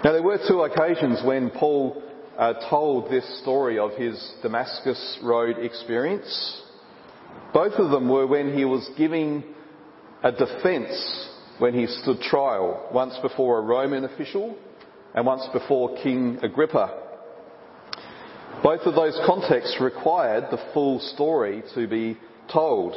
Now, 0.07 0.13
there 0.13 0.23
were 0.23 0.39
two 0.47 0.61
occasions 0.61 1.21
when 1.21 1.49
Paul 1.49 2.01
uh, 2.37 2.53
told 2.69 3.11
this 3.11 3.41
story 3.41 3.77
of 3.77 3.91
his 3.95 4.17
Damascus 4.41 5.19
Road 5.21 5.57
experience. 5.57 6.61
Both 7.53 7.73
of 7.73 7.91
them 7.91 8.07
were 8.07 8.25
when 8.25 8.57
he 8.57 8.63
was 8.63 8.89
giving 8.97 9.43
a 10.23 10.31
defence 10.31 11.27
when 11.57 11.73
he 11.73 11.87
stood 11.87 12.21
trial, 12.21 12.87
once 12.93 13.17
before 13.21 13.57
a 13.57 13.61
Roman 13.63 14.05
official 14.05 14.57
and 15.13 15.25
once 15.25 15.45
before 15.51 15.97
King 16.01 16.39
Agrippa. 16.41 17.03
Both 18.63 18.83
of 18.83 18.95
those 18.95 19.19
contexts 19.25 19.75
required 19.81 20.45
the 20.51 20.71
full 20.73 21.01
story 21.01 21.63
to 21.75 21.85
be 21.85 22.17
told. 22.49 22.95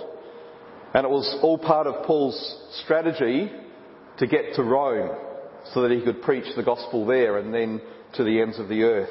And 0.94 1.04
it 1.04 1.10
was 1.10 1.40
all 1.42 1.58
part 1.58 1.88
of 1.88 2.06
Paul's 2.06 2.56
strategy 2.84 3.50
to 4.18 4.26
get 4.28 4.54
to 4.54 4.62
Rome 4.62 5.26
so 5.72 5.82
that 5.82 5.90
he 5.90 6.02
could 6.02 6.22
preach 6.22 6.46
the 6.56 6.62
gospel 6.62 7.06
there 7.06 7.38
and 7.38 7.52
then 7.52 7.80
to 8.14 8.24
the 8.24 8.40
ends 8.40 8.58
of 8.58 8.68
the 8.68 8.82
earth. 8.82 9.08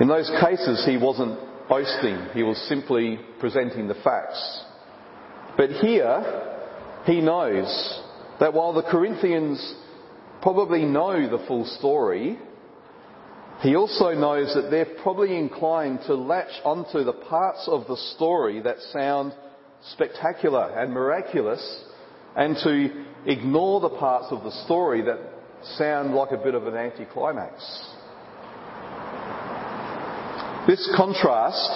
In 0.00 0.08
those 0.08 0.30
cases, 0.40 0.84
he 0.86 0.96
wasn't 0.96 1.38
boasting, 1.68 2.28
he 2.32 2.42
was 2.42 2.56
simply 2.68 3.20
presenting 3.38 3.86
the 3.86 3.94
facts. 3.94 4.64
But 5.56 5.70
here, 5.70 6.58
he 7.04 7.20
knows 7.20 8.02
that 8.40 8.54
while 8.54 8.72
the 8.72 8.82
Corinthians 8.82 9.74
probably 10.42 10.84
know 10.84 11.28
the 11.28 11.44
full 11.46 11.66
story, 11.78 12.38
he 13.60 13.76
also 13.76 14.12
knows 14.14 14.54
that 14.54 14.70
they're 14.70 14.96
probably 15.02 15.36
inclined 15.36 16.00
to 16.06 16.14
latch 16.14 16.52
onto 16.64 17.04
the 17.04 17.12
parts 17.12 17.68
of 17.68 17.86
the 17.86 17.96
story 18.16 18.60
that 18.62 18.78
sound 18.92 19.34
spectacular 19.92 20.70
and 20.78 20.92
miraculous 20.92 21.84
and 22.36 22.56
to 22.56 23.04
ignore 23.26 23.80
the 23.80 23.90
parts 23.90 24.26
of 24.30 24.42
the 24.42 24.52
story 24.64 25.02
that 25.02 25.18
sound 25.76 26.14
like 26.14 26.30
a 26.32 26.42
bit 26.42 26.54
of 26.54 26.66
an 26.66 26.74
anticlimax. 26.74 27.54
This 30.66 30.92
contrast 30.96 31.70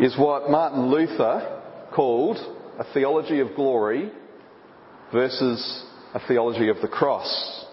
is 0.00 0.16
what 0.16 0.50
Martin 0.50 0.90
Luther 0.90 1.62
called 1.94 2.36
a 2.78 2.84
theology 2.92 3.40
of 3.40 3.54
glory 3.56 4.12
versus 5.12 5.84
a 6.14 6.20
theology 6.26 6.68
of 6.68 6.76
the 6.82 6.88
cross. 6.88 7.64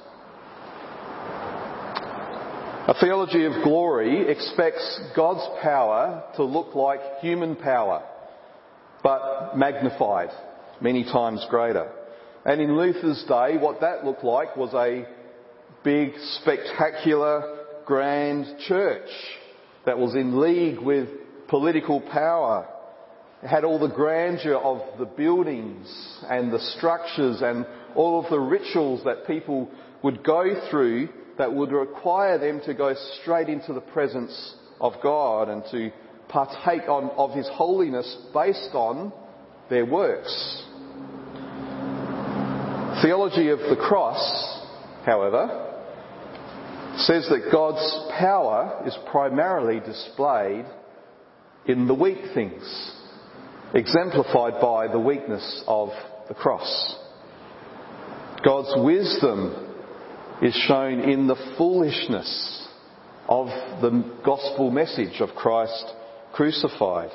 A 2.87 2.93
theology 2.99 3.45
of 3.45 3.63
glory 3.63 4.29
expects 4.29 4.99
God's 5.15 5.47
power 5.61 6.23
to 6.35 6.43
look 6.43 6.75
like 6.75 6.99
human 7.19 7.55
power, 7.55 8.03
but 9.01 9.57
magnified, 9.57 10.29
many 10.81 11.03
times 11.03 11.45
greater. 11.49 11.91
And 12.45 12.61
in 12.61 12.77
Luther's 12.77 13.23
day, 13.27 13.57
what 13.57 13.81
that 13.81 14.05
looked 14.05 14.23
like 14.23 14.55
was 14.55 14.73
a 14.73 15.07
big, 15.83 16.11
spectacular, 16.41 17.57
grand 17.85 18.45
church 18.67 19.09
that 19.85 19.97
was 19.97 20.15
in 20.15 20.39
league 20.39 20.79
with 20.79 21.09
political 21.47 22.01
power. 22.01 22.67
It 23.43 23.47
had 23.47 23.63
all 23.63 23.79
the 23.79 23.93
grandeur 23.93 24.57
of 24.57 24.99
the 24.99 25.05
buildings 25.05 25.87
and 26.29 26.51
the 26.51 26.59
structures 26.77 27.41
and 27.41 27.65
all 27.95 28.23
of 28.23 28.29
the 28.29 28.39
rituals 28.39 29.03
that 29.05 29.27
people 29.27 29.69
would 30.03 30.23
go 30.23 30.69
through 30.69 31.09
that 31.37 31.53
would 31.53 31.71
require 31.71 32.37
them 32.37 32.61
to 32.65 32.73
go 32.73 32.95
straight 33.21 33.49
into 33.49 33.73
the 33.73 33.81
presence 33.81 34.55
of 34.79 34.93
God 35.01 35.49
and 35.49 35.63
to 35.71 35.91
partake 36.27 36.87
on, 36.87 37.09
of 37.17 37.31
His 37.31 37.47
holiness 37.51 38.17
based 38.33 38.73
on 38.73 39.11
their 39.69 39.85
works. 39.85 40.63
Theology 43.05 43.49
of 43.49 43.59
the 43.59 43.75
cross, 43.75 44.65
however, 45.05 45.75
says 46.97 47.27
that 47.29 47.51
God's 47.51 48.09
power 48.17 48.81
is 48.87 48.97
primarily 49.11 49.79
displayed 49.79 50.65
in 51.67 51.85
the 51.85 51.93
weak 51.93 52.17
things, 52.33 52.63
exemplified 53.75 54.59
by 54.59 54.87
the 54.87 54.99
weakness 54.99 55.63
of 55.67 55.89
the 56.27 56.33
cross. 56.33 56.95
God's 58.43 58.73
wisdom 58.83 59.53
is 60.41 60.55
shown 60.67 60.99
in 61.01 61.27
the 61.27 61.53
foolishness 61.59 62.67
of 63.29 63.45
the 63.81 64.03
gospel 64.25 64.71
message 64.71 65.21
of 65.21 65.29
Christ 65.35 65.93
crucified. 66.33 67.11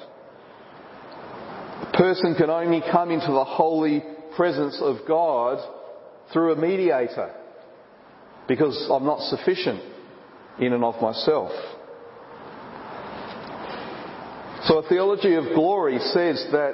A 1.83 1.91
person 1.95 2.37
can 2.39 2.49
only 2.49 2.81
come 2.93 3.11
into 3.11 3.33
the 3.33 3.45
holy 3.45 4.05
presence 4.37 4.79
of 4.81 4.99
God 5.09 5.59
through 6.33 6.53
a 6.53 6.57
mediator 6.57 7.35
because 8.49 8.89
I'm 8.91 9.05
not 9.05 9.21
sufficient 9.21 9.81
in 10.59 10.73
and 10.73 10.85
of 10.85 11.01
myself. 11.01 11.53
So 14.65 14.79
a 14.79 14.89
theology 14.89 15.35
of 15.35 15.45
glory 15.55 15.99
says 15.99 16.47
that 16.53 16.73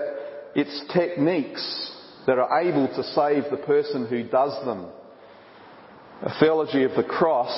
it's 0.55 0.93
techniques 0.93 1.93
that 2.27 2.39
are 2.39 2.61
able 2.61 2.89
to 2.89 3.03
save 3.03 3.45
the 3.51 3.65
person 3.65 4.07
who 4.09 4.25
does 4.25 4.65
them. 4.65 4.87
A 6.23 6.39
theology 6.41 6.83
of 6.83 6.93
the 6.97 7.05
cross 7.05 7.53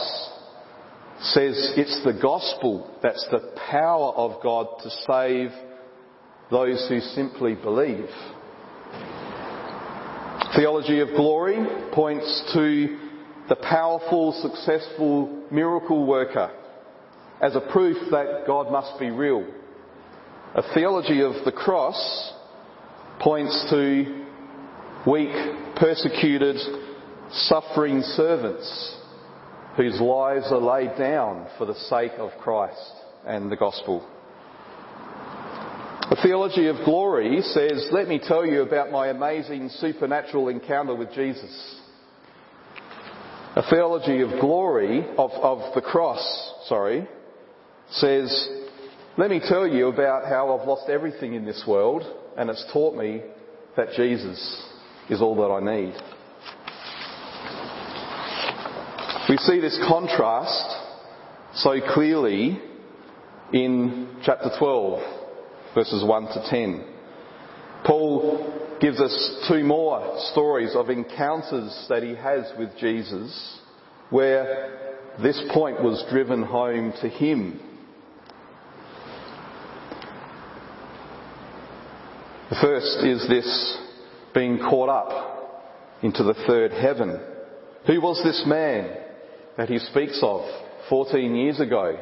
says 1.20 1.72
it's 1.76 2.02
the 2.04 2.18
gospel 2.20 2.94
that's 3.02 3.26
the 3.30 3.52
power 3.70 4.12
of 4.14 4.42
God 4.42 4.66
to 4.82 4.90
save 4.90 5.50
those 6.50 6.86
who 6.88 7.00
simply 7.00 7.54
believe. 7.54 8.08
Theology 10.56 11.00
of 11.00 11.08
glory 11.08 11.58
points 11.92 12.50
to 12.54 12.98
the 13.48 13.56
powerful, 13.56 14.32
successful 14.40 15.44
miracle 15.50 16.06
worker 16.06 16.50
as 17.42 17.54
a 17.54 17.60
proof 17.60 17.96
that 18.10 18.44
God 18.46 18.72
must 18.72 18.98
be 18.98 19.10
real. 19.10 19.46
A 20.54 20.62
theology 20.74 21.20
of 21.22 21.44
the 21.44 21.52
cross 21.52 22.32
points 23.20 23.66
to 23.70 24.26
weak, 25.06 25.34
persecuted, 25.76 26.56
suffering 27.30 28.02
servants 28.02 28.96
whose 29.76 30.00
lives 30.00 30.50
are 30.50 30.58
laid 30.58 30.96
down 30.98 31.46
for 31.58 31.66
the 31.66 31.74
sake 31.74 32.12
of 32.18 32.30
Christ 32.40 32.92
and 33.26 33.52
the 33.52 33.56
gospel. 33.56 34.06
The 36.10 36.16
theology 36.22 36.68
of 36.68 36.76
glory 36.86 37.42
says, 37.42 37.86
let 37.92 38.08
me 38.08 38.18
tell 38.18 38.46
you 38.46 38.62
about 38.62 38.90
my 38.90 39.08
amazing 39.08 39.68
supernatural 39.68 40.48
encounter 40.48 40.94
with 40.94 41.12
Jesus. 41.12 41.76
A 43.54 43.62
theology 43.68 44.22
of 44.22 44.40
glory, 44.40 45.00
of, 45.18 45.32
of 45.32 45.74
the 45.74 45.82
cross, 45.82 46.54
sorry, 46.64 47.06
says, 47.90 48.48
let 49.18 49.28
me 49.28 49.38
tell 49.46 49.66
you 49.66 49.88
about 49.88 50.24
how 50.26 50.56
I've 50.56 50.66
lost 50.66 50.88
everything 50.88 51.34
in 51.34 51.44
this 51.44 51.62
world 51.68 52.02
and 52.38 52.48
it's 52.48 52.64
taught 52.72 52.96
me 52.96 53.20
that 53.76 53.88
Jesus 53.94 54.66
is 55.10 55.20
all 55.20 55.36
that 55.36 55.52
I 55.52 55.60
need. 55.60 55.94
We 59.28 59.36
see 59.36 59.60
this 59.60 59.78
contrast 59.86 60.74
so 61.56 61.78
clearly 61.92 62.62
in 63.52 64.22
chapter 64.24 64.50
12, 64.58 65.17
verses 65.74 66.04
1 66.04 66.26
to 66.26 66.46
10. 66.50 66.84
Paul 67.84 68.78
gives 68.80 69.00
us 69.00 69.46
two 69.48 69.64
more 69.64 70.18
stories 70.32 70.74
of 70.74 70.90
encounters 70.90 71.86
that 71.88 72.02
he 72.02 72.14
has 72.14 72.44
with 72.58 72.70
Jesus 72.78 73.60
where 74.10 74.96
this 75.22 75.40
point 75.52 75.82
was 75.82 76.04
driven 76.10 76.42
home 76.42 76.92
to 77.00 77.08
him. 77.08 77.60
The 82.50 82.56
first 82.62 83.04
is 83.04 83.28
this 83.28 83.78
being 84.34 84.58
caught 84.58 84.88
up 84.88 85.74
into 86.02 86.22
the 86.22 86.34
third 86.46 86.72
heaven. 86.72 87.20
Who 87.86 88.00
was 88.00 88.22
this 88.24 88.42
man? 88.46 89.04
that 89.58 89.68
he 89.68 89.78
speaks 89.80 90.20
of 90.22 90.42
14 90.88 91.34
years 91.34 91.60
ago. 91.60 91.98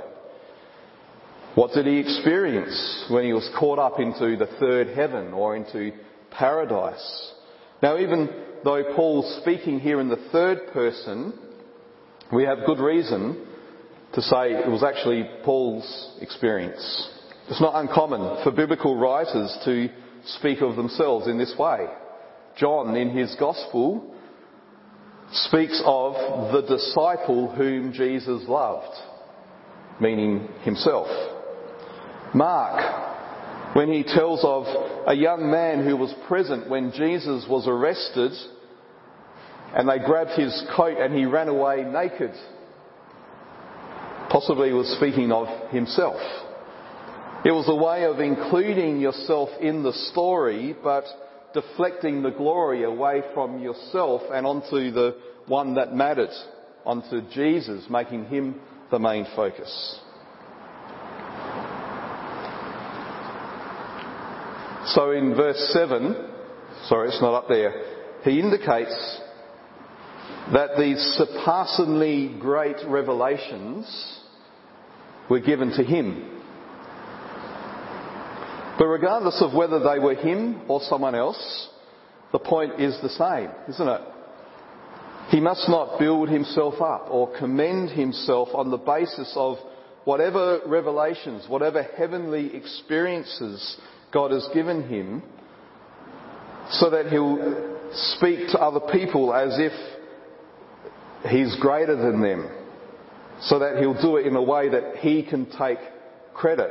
What 1.57 1.73
did 1.73 1.87
he 1.87 1.97
experience 1.97 3.07
when 3.09 3.25
he 3.25 3.33
was 3.33 3.49
caught 3.59 3.79
up 3.79 3.99
into 3.99 4.37
the 4.37 4.49
third 4.61 4.89
heaven 4.89 5.33
or 5.33 5.57
into 5.57 5.91
paradise? 6.31 7.33
Now, 7.83 7.97
even 7.97 8.29
though 8.63 8.95
Paul's 8.95 9.41
speaking 9.41 9.81
here 9.81 9.99
in 10.03 10.11
the 10.11 10.29
third 10.31 10.71
person, 10.75 11.33
we 12.31 12.45
have 12.45 12.67
good 12.67 12.79
reason 12.79 13.47
to 14.13 14.21
say 14.21 14.53
it 14.53 14.69
was 14.69 14.83
actually 14.83 15.27
Paul's 15.47 16.19
experience. 16.21 17.09
It's 17.49 17.63
not 17.63 17.81
uncommon 17.81 18.45
for 18.45 18.51
biblical 18.51 18.95
writers 18.95 19.57
to 19.65 19.89
speak 20.27 20.61
of 20.61 20.77
themselves 20.77 21.27
in 21.27 21.39
this 21.39 21.55
way. 21.59 21.87
John, 22.59 22.95
in 22.97 23.17
his 23.17 23.35
Gospel, 23.41 24.15
speaks 25.33 25.81
of 25.87 26.53
the 26.53 26.69
disciple 26.69 27.49
whom 27.49 27.95
Jesus 27.95 28.43
loved, 28.47 28.95
meaning 30.03 30.51
himself. 30.63 31.09
Mark, 32.35 33.75
when 33.77 33.93
he 33.93 34.03
tells 34.03 34.41
of 34.43 34.65
a 35.07 35.15
young 35.15 35.51
man 35.51 35.85
who 35.85 35.97
was 35.97 36.15
present 36.27 36.69
when 36.69 36.93
Jesus 36.93 37.47
was 37.49 37.67
arrested 37.69 38.33
and 39.75 39.89
they 39.89 39.99
grabbed 39.99 40.39
his 40.39 40.65
coat 40.75 40.99
and 40.99 41.15
he 41.15 41.27
ran 41.27 41.49
away 41.49 41.85
naked, 41.85 42.33
possibly 44.31 44.73
was 44.73 44.89
speaking 44.97 45.31
of 45.31 45.71
himself. 45.71 46.21
It 47.45 47.53
was 47.53 47.69
a 47.69 47.75
way 47.75 48.05
of 48.05 48.19
including 48.19 49.01
yourself 49.01 49.51
in 49.61 49.83
the 49.83 49.93
story, 50.11 50.75
but 50.83 51.05
deflecting 51.55 52.23
the 52.23 52.31
glory 52.31 52.83
away 52.83 53.23
from 53.35 53.61
yourself 53.61 54.23
and 54.33 54.47
onto 54.47 54.91
the 54.91 55.17
one 55.47 55.75
that 55.75 55.95
mattered, 55.95 56.33
onto 56.85 57.21
Jesus, 57.31 57.85
making 57.89 58.25
him 58.25 58.61
the 58.91 58.99
main 58.99 59.27
focus. 59.37 60.01
So 64.97 65.11
in 65.11 65.35
verse 65.35 65.59
7, 65.75 66.17
sorry, 66.87 67.09
it's 67.09 67.21
not 67.21 67.35
up 67.35 67.49
there, 67.49 67.83
he 68.25 68.41
indicates 68.41 69.21
that 70.55 70.71
these 70.79 70.97
surpassingly 71.19 72.35
great 72.41 72.79
revelations 72.87 74.23
were 75.29 75.41
given 75.41 75.71
to 75.73 75.85
him. 75.85 76.41
But 78.79 78.87
regardless 78.87 79.43
of 79.43 79.53
whether 79.53 79.81
they 79.81 79.99
were 79.99 80.15
him 80.15 80.63
or 80.67 80.81
someone 80.81 81.15
else, 81.15 81.69
the 82.33 82.39
point 82.39 82.81
is 82.81 82.99
the 83.03 83.11
same, 83.11 83.51
isn't 83.69 83.89
it? 83.89 84.01
He 85.29 85.41
must 85.41 85.69
not 85.69 85.99
build 85.99 86.31
himself 86.31 86.81
up 86.81 87.09
or 87.11 87.37
commend 87.39 87.91
himself 87.91 88.49
on 88.55 88.71
the 88.71 88.79
basis 88.79 89.31
of 89.37 89.59
whatever 90.05 90.61
revelations, 90.65 91.45
whatever 91.51 91.83
heavenly 91.83 92.57
experiences 92.57 93.77
God 94.17 94.31
has 94.31 94.49
given 94.55 94.89
him, 94.89 95.23
so 96.71 96.89
that 96.89 97.09
he'll 97.09 97.91
speak 98.17 98.49
to 98.49 98.59
other 98.59 98.81
people 98.91 99.35
as 99.35 99.59
if 99.59 99.73
he's 101.31 101.55
greater 101.61 101.95
than 101.95 102.23
them, 102.23 102.51
so 103.43 103.59
that 103.59 103.77
he'll 103.77 104.01
do 104.01 104.17
it 104.17 104.27
in 104.27 104.35
a 104.35 104.43
way 104.43 104.71
that 104.71 104.97
he 105.01 105.23
can 105.23 105.45
take 105.59 105.77
credit 106.33 106.71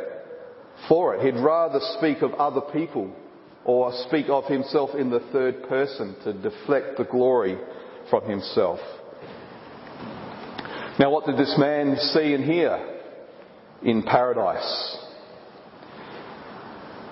for 0.89 1.13
it. 1.13 1.23
He'd 1.23 1.39
rather 1.39 1.77
speak 1.99 2.23
of 2.23 2.33
other 2.33 2.61
people 2.73 3.15
or 3.63 3.93
speak 4.07 4.25
of 4.27 4.45
himself 4.45 4.95
in 4.95 5.11
the 5.11 5.19
third 5.31 5.69
person 5.69 6.15
to 6.23 6.33
deflect 6.33 6.97
the 6.97 7.03
glory 7.03 7.59
from 8.09 8.27
himself. 8.27 8.79
Now, 10.97 11.11
what 11.11 11.27
did 11.27 11.37
this 11.37 11.53
man 11.59 11.95
see 11.95 12.33
and 12.33 12.43
hear 12.43 12.97
in 13.83 14.01
paradise? 14.01 14.97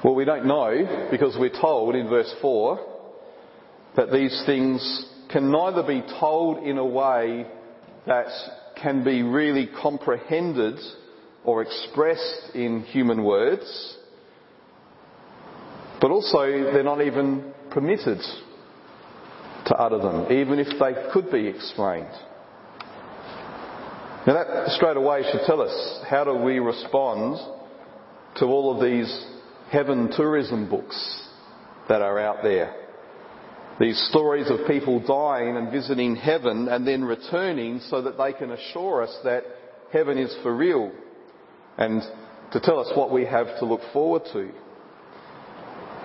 Well, 0.04 0.16
we 0.16 0.26
don't 0.26 0.46
know 0.46 1.08
because 1.10 1.38
we're 1.39 1.62
told 1.62 1.96
in 1.96 2.10
verse 2.10 2.34
4 2.42 2.78
that 3.96 4.12
these 4.12 4.44
things 4.46 5.06
can 5.32 5.50
neither 5.50 5.82
be 5.82 6.04
told 6.20 6.62
in 6.68 6.78
a 6.78 6.86
way 6.86 7.48
that 8.06 8.28
can 8.76 9.06
be 9.06 9.24
really 9.24 9.70
comprehended 9.82 10.78
or 11.46 11.62
expressed 11.62 12.54
in 12.54 12.82
human 12.82 13.24
words, 13.24 13.98
but 16.02 16.12
also 16.12 16.42
they're 16.74 16.84
not 16.84 17.02
even 17.02 17.54
permitted 17.72 18.20
to 19.68 19.76
utter 19.76 20.00
them, 20.00 20.30
even 20.34 20.60
if 20.60 20.68
they 20.80 21.12
could 21.13 21.32
be 21.32 21.48
explained. 21.48 22.12
Now 24.28 24.34
that 24.34 24.68
straight 24.72 24.98
away 24.98 25.24
should 25.32 25.46
tell 25.46 25.62
us 25.62 26.04
how 26.10 26.26
do 26.26 26.34
we 26.34 26.60
respond 26.60 27.38
to 28.39 28.46
all 28.46 28.76
of 28.76 28.84
these 28.84 29.28
heaven 29.74 30.12
tourism 30.16 30.70
books 30.70 31.28
that 31.90 32.00
are 32.04 32.20
out 32.20 32.44
there. 32.44 32.76
These 33.80 34.00
stories 34.12 34.48
of 34.52 34.68
people 34.68 35.00
dying 35.00 35.58
and 35.58 35.72
visiting 35.72 36.16
heaven 36.16 36.68
and 36.68 36.88
then 36.88 37.04
returning 37.04 37.80
so 37.90 38.04
that 38.04 38.16
they 38.16 38.34
can 38.34 38.52
assure 38.52 39.02
us 39.02 39.18
that 39.24 39.44
heaven 39.92 40.20
is 40.20 40.34
for 40.44 40.56
real 40.56 40.92
and 41.80 42.04
to 42.52 42.60
tell 42.60 42.80
us 42.80 42.92
what 42.96 43.12
we 43.12 43.26
have 43.26 43.48
to 43.58 43.66
look 43.66 43.82
forward 43.92 44.22
to. 44.34 44.52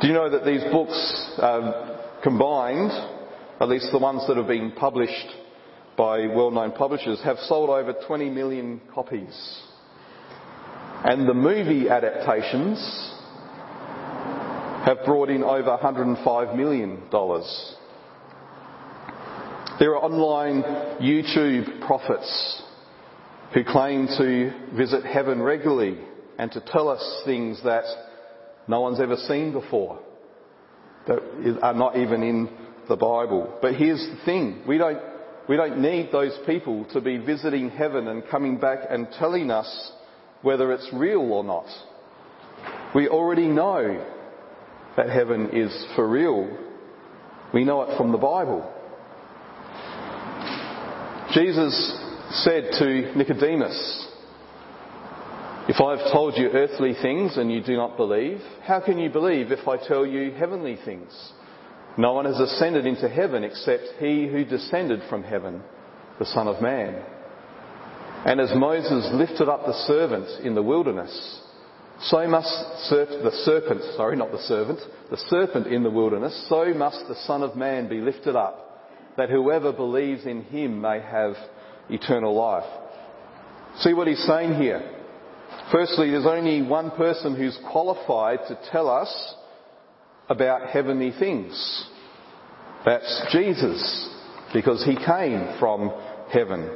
Do 0.01 0.07
you 0.07 0.15
know 0.15 0.31
that 0.31 0.47
these 0.47 0.63
books 0.73 1.31
um, 1.37 1.75
combined, 2.23 2.91
at 3.61 3.69
least 3.69 3.89
the 3.93 3.99
ones 3.99 4.25
that 4.29 4.39
have 4.39 4.49
been 4.49 4.73
published 4.73 5.29
by 5.95 6.27
well-known 6.27 6.73
publishers, 6.73 7.21
have 7.23 7.37
sold 7.41 7.69
over 7.69 7.93
20 8.07 8.31
million 8.31 8.81
copies? 8.95 9.61
And 11.05 11.29
the 11.29 11.35
movie 11.35 11.91
adaptations 11.91 13.17
have 14.85 15.05
brought 15.05 15.29
in 15.29 15.43
over 15.43 15.77
$105 15.77 16.57
million. 16.57 17.03
There 19.79 19.95
are 19.95 20.03
online 20.03 20.62
YouTube 21.01 21.87
prophets 21.87 22.62
who 23.55 23.64
claim 23.64 24.07
to 24.19 24.53
visit 24.77 25.05
heaven 25.05 25.41
regularly 25.41 25.99
and 26.38 26.51
to 26.53 26.61
tell 26.61 26.88
us 26.88 27.23
things 27.25 27.61
that 27.64 27.85
no 28.67 28.81
one's 28.81 29.01
ever 29.01 29.17
seen 29.17 29.53
before, 29.53 30.01
that 31.07 31.59
are 31.62 31.75
not 31.75 31.97
even 31.97 32.23
in 32.23 32.49
the 32.88 32.97
Bible. 32.97 33.59
But 33.62 33.75
here's 33.75 34.01
the 34.01 34.25
thing, 34.25 34.62
we 34.67 34.79
don't, 34.79 35.01
we 35.49 35.57
don't 35.57 35.81
need 35.81 36.11
those 36.12 36.38
people 36.47 36.85
to 36.93 37.01
be 37.01 37.19
visiting 37.19 37.71
heaven 37.71 38.09
and 38.09 38.27
coming 38.29 38.59
back 38.59 38.81
and 38.88 39.09
telling 39.19 39.51
us 39.51 39.93
whether 40.43 40.73
it's 40.73 40.88
real 40.93 41.21
or 41.33 41.43
not. 41.43 41.67
We 42.95 43.09
already 43.09 43.49
know 43.49 44.05
that 44.99 45.09
heaven 45.11 45.51
is 45.53 45.87
for 45.95 46.09
real. 46.09 46.51
We 47.55 47.65
know 47.65 47.83
it 47.83 47.97
from 47.97 48.11
the 48.11 48.19
Bible. 48.19 48.69
Jesus 51.33 51.73
said 52.43 52.71
to 52.81 53.17
Nicodemus, 53.17 54.09
If 55.69 55.81
I 55.81 55.97
have 55.97 56.13
told 56.13 56.37
you 56.37 56.49
earthly 56.49 56.95
things 57.01 57.37
and 57.37 57.51
you 57.51 57.63
do 57.63 57.77
not 57.77 57.97
believe, 57.97 58.41
how 58.65 58.81
can 58.81 58.99
you 58.99 59.09
believe 59.09 59.53
if 59.53 59.69
I 59.69 59.77
tell 59.77 60.05
you 60.05 60.33
heavenly 60.33 60.77
things? 60.85 61.13
No 61.97 62.15
one 62.15 62.25
has 62.25 62.41
ascended 62.41 62.85
into 62.85 63.09
heaven 63.09 63.45
except 63.45 63.85
he 64.01 64.27
who 64.27 64.45
descended 64.45 65.03
from 65.09 65.23
heaven, 65.23 65.63
the 66.19 66.27
Son 66.27 66.49
of 66.49 66.61
Man. 66.61 67.01
And 68.27 68.41
as 68.41 68.51
Moses 68.53 69.09
lifted 69.13 69.49
up 69.49 69.65
the 69.65 69.85
servant 69.87 70.45
in 70.45 70.57
the 70.57 70.63
wilderness, 70.63 71.41
so 72.03 72.27
must 72.29 72.49
the 72.91 73.33
serpent, 73.45 73.83
sorry, 73.97 74.17
not 74.17 74.31
the 74.31 74.39
servant, 74.39 74.79
the 75.11 75.17
serpent 75.29 75.67
in 75.67 75.83
the 75.83 75.91
wilderness, 75.91 76.47
so 76.49 76.73
must 76.73 77.09
the 77.09 77.17
Son 77.27 77.43
of 77.43 77.57
Man 77.57 77.89
be 77.89 78.01
lifted 78.01 78.37
up, 78.37 78.87
that 79.17 79.31
whoever 79.31 79.73
believes 79.73 80.25
in 80.25 80.45
him 80.45 80.81
may 80.81 81.01
have 81.01 81.35
eternal 81.91 82.37
life. 82.37 82.69
See 83.81 83.95
what 83.95 84.07
he's 84.07 84.25
saying 84.27 84.55
here. 84.55 84.97
Firstly, 85.73 86.11
there's 86.11 86.25
only 86.25 86.63
one 86.63 86.93
person 86.93 87.35
who's 87.37 87.59
qualified 87.71 88.41
to 88.49 88.59
tell 88.71 88.89
us 88.89 89.35
about 90.29 90.69
heavenly 90.69 91.13
things. 91.19 91.85
That's 92.85 93.27
Jesus, 93.33 94.09
because 94.55 94.85
he 94.85 94.95
came 94.95 95.57
from 95.59 95.93
heaven. 96.31 96.71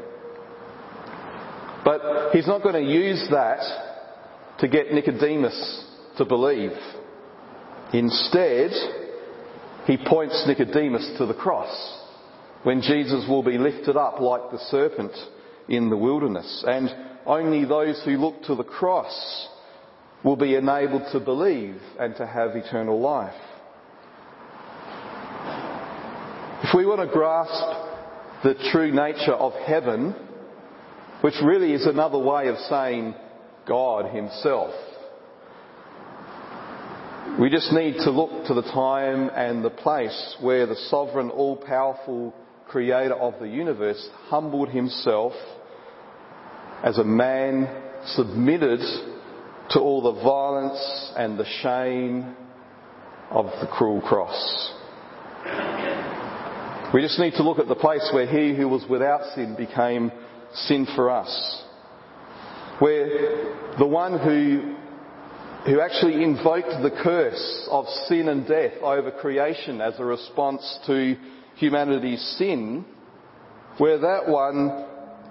But 1.85 2.33
he's 2.33 2.47
not 2.47 2.63
going 2.63 2.85
to 2.85 2.93
use 2.93 3.25
that 3.31 3.92
to 4.63 4.69
get 4.69 4.93
Nicodemus 4.93 5.85
to 6.17 6.25
believe. 6.25 6.71
Instead, 7.93 8.71
he 9.87 9.99
points 9.99 10.45
Nicodemus 10.47 11.17
to 11.19 11.27
the 11.27 11.35
cross 11.35 11.99
when 12.63 12.81
Jesus 12.81 13.27
will 13.29 13.43
be 13.43 13.59
lifted 13.59 13.97
up 13.97 14.21
like 14.21 14.53
the 14.53 14.59
serpent 14.71 15.13
in 15.69 15.91
the 15.91 15.97
wilderness. 15.97 16.65
And 16.67 16.89
only 17.27 17.65
those 17.65 18.01
who 18.05 18.13
look 18.13 18.45
to 18.45 18.55
the 18.55 18.63
cross 18.63 19.49
will 20.25 20.37
be 20.37 20.55
enabled 20.55 21.11
to 21.11 21.19
believe 21.19 21.81
and 21.99 22.15
to 22.17 22.27
have 22.27 22.55
eternal 22.55 23.01
life. 23.01 23.35
If 26.63 26.71
we 26.73 26.87
want 26.87 27.01
to 27.01 27.13
grasp 27.13 28.45
the 28.45 28.55
true 28.71 28.93
nature 28.93 29.35
of 29.35 29.55
heaven, 29.55 30.15
which 31.21 31.35
really 31.43 31.73
is 31.73 31.85
another 31.85 32.19
way 32.19 32.47
of 32.47 32.57
saying 32.71 33.17
God 33.67 34.15
Himself, 34.15 34.75
we 37.41 37.49
just 37.49 37.73
need 37.73 37.95
to 38.05 38.11
look 38.11 38.47
to 38.47 38.55
the 38.55 38.63
time 38.63 39.31
and 39.35 39.65
the 39.65 39.71
place 39.71 40.37
where 40.41 40.67
the 40.67 40.77
sovereign, 40.91 41.31
all-powerful 41.31 42.35
creator 42.69 43.15
of 43.15 43.35
the 43.41 43.49
universe, 43.49 44.07
humbled 44.27 44.69
himself 44.69 45.33
as 46.85 46.99
a 46.99 47.05
man, 47.05 47.69
submitted 48.07 48.81
to 49.71 49.81
all 49.81 50.03
the 50.03 50.23
violence 50.23 51.13
and 51.17 51.39
the 51.39 51.47
shame 51.63 52.37
of 53.31 53.47
the 53.61 53.67
cruel 53.67 54.03
cross. 54.03 54.73
We 56.93 57.01
just 57.01 57.19
need 57.19 57.33
to 57.35 57.43
look 57.43 57.59
at 57.59 57.69
the 57.69 57.75
place 57.75 58.09
where 58.13 58.27
he 58.27 58.55
who 58.55 58.69
was 58.69 58.85
without 58.91 59.23
sin 59.35 59.55
became 59.57 60.13
sin 60.53 60.87
for 60.95 61.11
us. 61.11 61.63
Where 62.83 63.79
the 63.79 63.87
one 63.87 64.19
who, 64.19 64.75
who 65.71 65.81
actually 65.81 66.25
invoked 66.25 66.83
the 66.83 66.91
curse 66.91 67.69
of 67.71 67.87
sin 68.09 68.27
and 68.29 68.45
death 68.45 68.73
over 68.83 69.13
creation 69.13 69.81
as 69.81 69.95
a 70.01 70.05
response 70.05 70.81
to 70.89 71.15
humanity's 71.55 72.21
sin, 72.39 72.85
where 73.79 73.99
that 73.99 74.27
one 74.27 74.85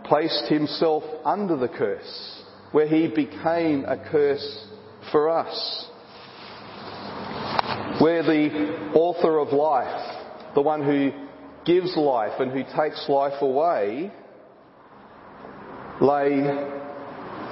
placed 0.06 0.46
himself 0.46 1.04
under 1.26 1.58
the 1.58 1.68
curse, 1.68 2.42
where 2.72 2.88
he 2.88 3.10
became 3.10 3.84
a 3.84 3.98
curse 4.10 4.66
for 5.12 5.30
us. 5.30 5.90
Where 8.00 8.24
the 8.24 8.94
author 8.94 9.40
of 9.40 9.50
life, 9.50 10.54
the 10.56 10.62
one 10.62 10.86
who 10.86 11.12
gives 11.66 11.98
life 11.98 12.40
and 12.40 12.54
who 12.54 12.64
takes 12.64 13.10
life 13.10 13.42
away, 13.42 14.10
lay 16.00 16.80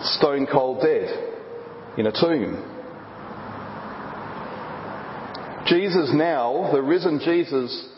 stone 0.04 0.48
cold 0.52 0.82
dead 0.82 1.36
in 1.98 2.08
a 2.08 2.12
tomb. 2.12 2.76
Jesus 5.68 6.12
now, 6.14 6.72
the 6.72 6.82
risen 6.82 7.20
Jesus, 7.24 7.90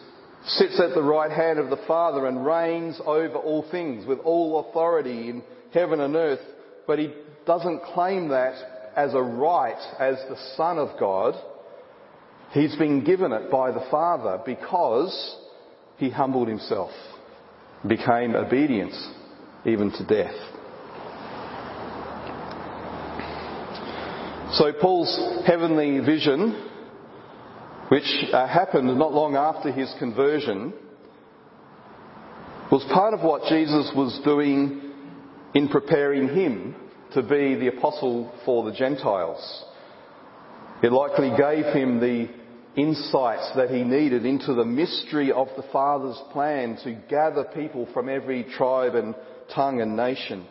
sits 0.45 0.79
at 0.79 0.93
the 0.93 1.03
right 1.03 1.31
hand 1.31 1.59
of 1.59 1.69
the 1.69 1.83
Father 1.87 2.25
and 2.25 2.45
reigns 2.45 2.99
over 3.05 3.35
all 3.35 3.65
things 3.71 4.05
with 4.05 4.19
all 4.19 4.67
authority 4.67 5.29
in 5.29 5.43
heaven 5.73 6.01
and 6.01 6.15
earth, 6.15 6.41
but 6.87 6.99
he 6.99 7.13
doesn't 7.45 7.83
claim 7.93 8.29
that 8.29 8.91
as 8.95 9.13
a 9.13 9.21
right 9.21 9.79
as 9.99 10.15
the 10.27 10.37
Son 10.57 10.77
of 10.77 10.99
God. 10.99 11.35
He's 12.51 12.75
been 12.75 13.03
given 13.05 13.31
it 13.31 13.49
by 13.49 13.71
the 13.71 13.87
Father 13.89 14.41
because 14.45 15.37
he 15.97 16.09
humbled 16.09 16.47
himself. 16.47 16.91
became 17.87 18.35
obedient 18.35 18.93
even 19.65 19.91
to 19.91 20.05
death. 20.05 20.35
So 24.53 24.73
Paul's 24.73 25.47
heavenly 25.47 25.99
vision, 26.01 26.51
which 27.87 28.03
uh, 28.33 28.47
happened 28.47 28.97
not 28.97 29.13
long 29.13 29.37
after 29.37 29.71
his 29.71 29.93
conversion, 29.97 30.73
was 32.69 32.83
part 32.93 33.13
of 33.13 33.21
what 33.21 33.43
Jesus 33.47 33.89
was 33.95 34.19
doing 34.25 34.91
in 35.55 35.69
preparing 35.69 36.27
him 36.27 36.75
to 37.13 37.21
be 37.21 37.55
the 37.55 37.67
apostle 37.77 38.29
for 38.43 38.65
the 38.65 38.77
Gentiles. 38.77 39.63
It 40.83 40.91
likely 40.91 41.29
gave 41.29 41.73
him 41.73 42.01
the 42.01 42.27
insights 42.75 43.51
that 43.55 43.69
he 43.69 43.83
needed 43.85 44.25
into 44.25 44.53
the 44.53 44.65
mystery 44.65 45.31
of 45.31 45.47
the 45.55 45.63
Father's 45.71 46.19
plan 46.33 46.77
to 46.83 47.01
gather 47.09 47.45
people 47.53 47.87
from 47.93 48.09
every 48.09 48.43
tribe 48.57 48.95
and 48.95 49.15
tongue 49.55 49.79
and 49.79 49.95
nation. 49.95 50.45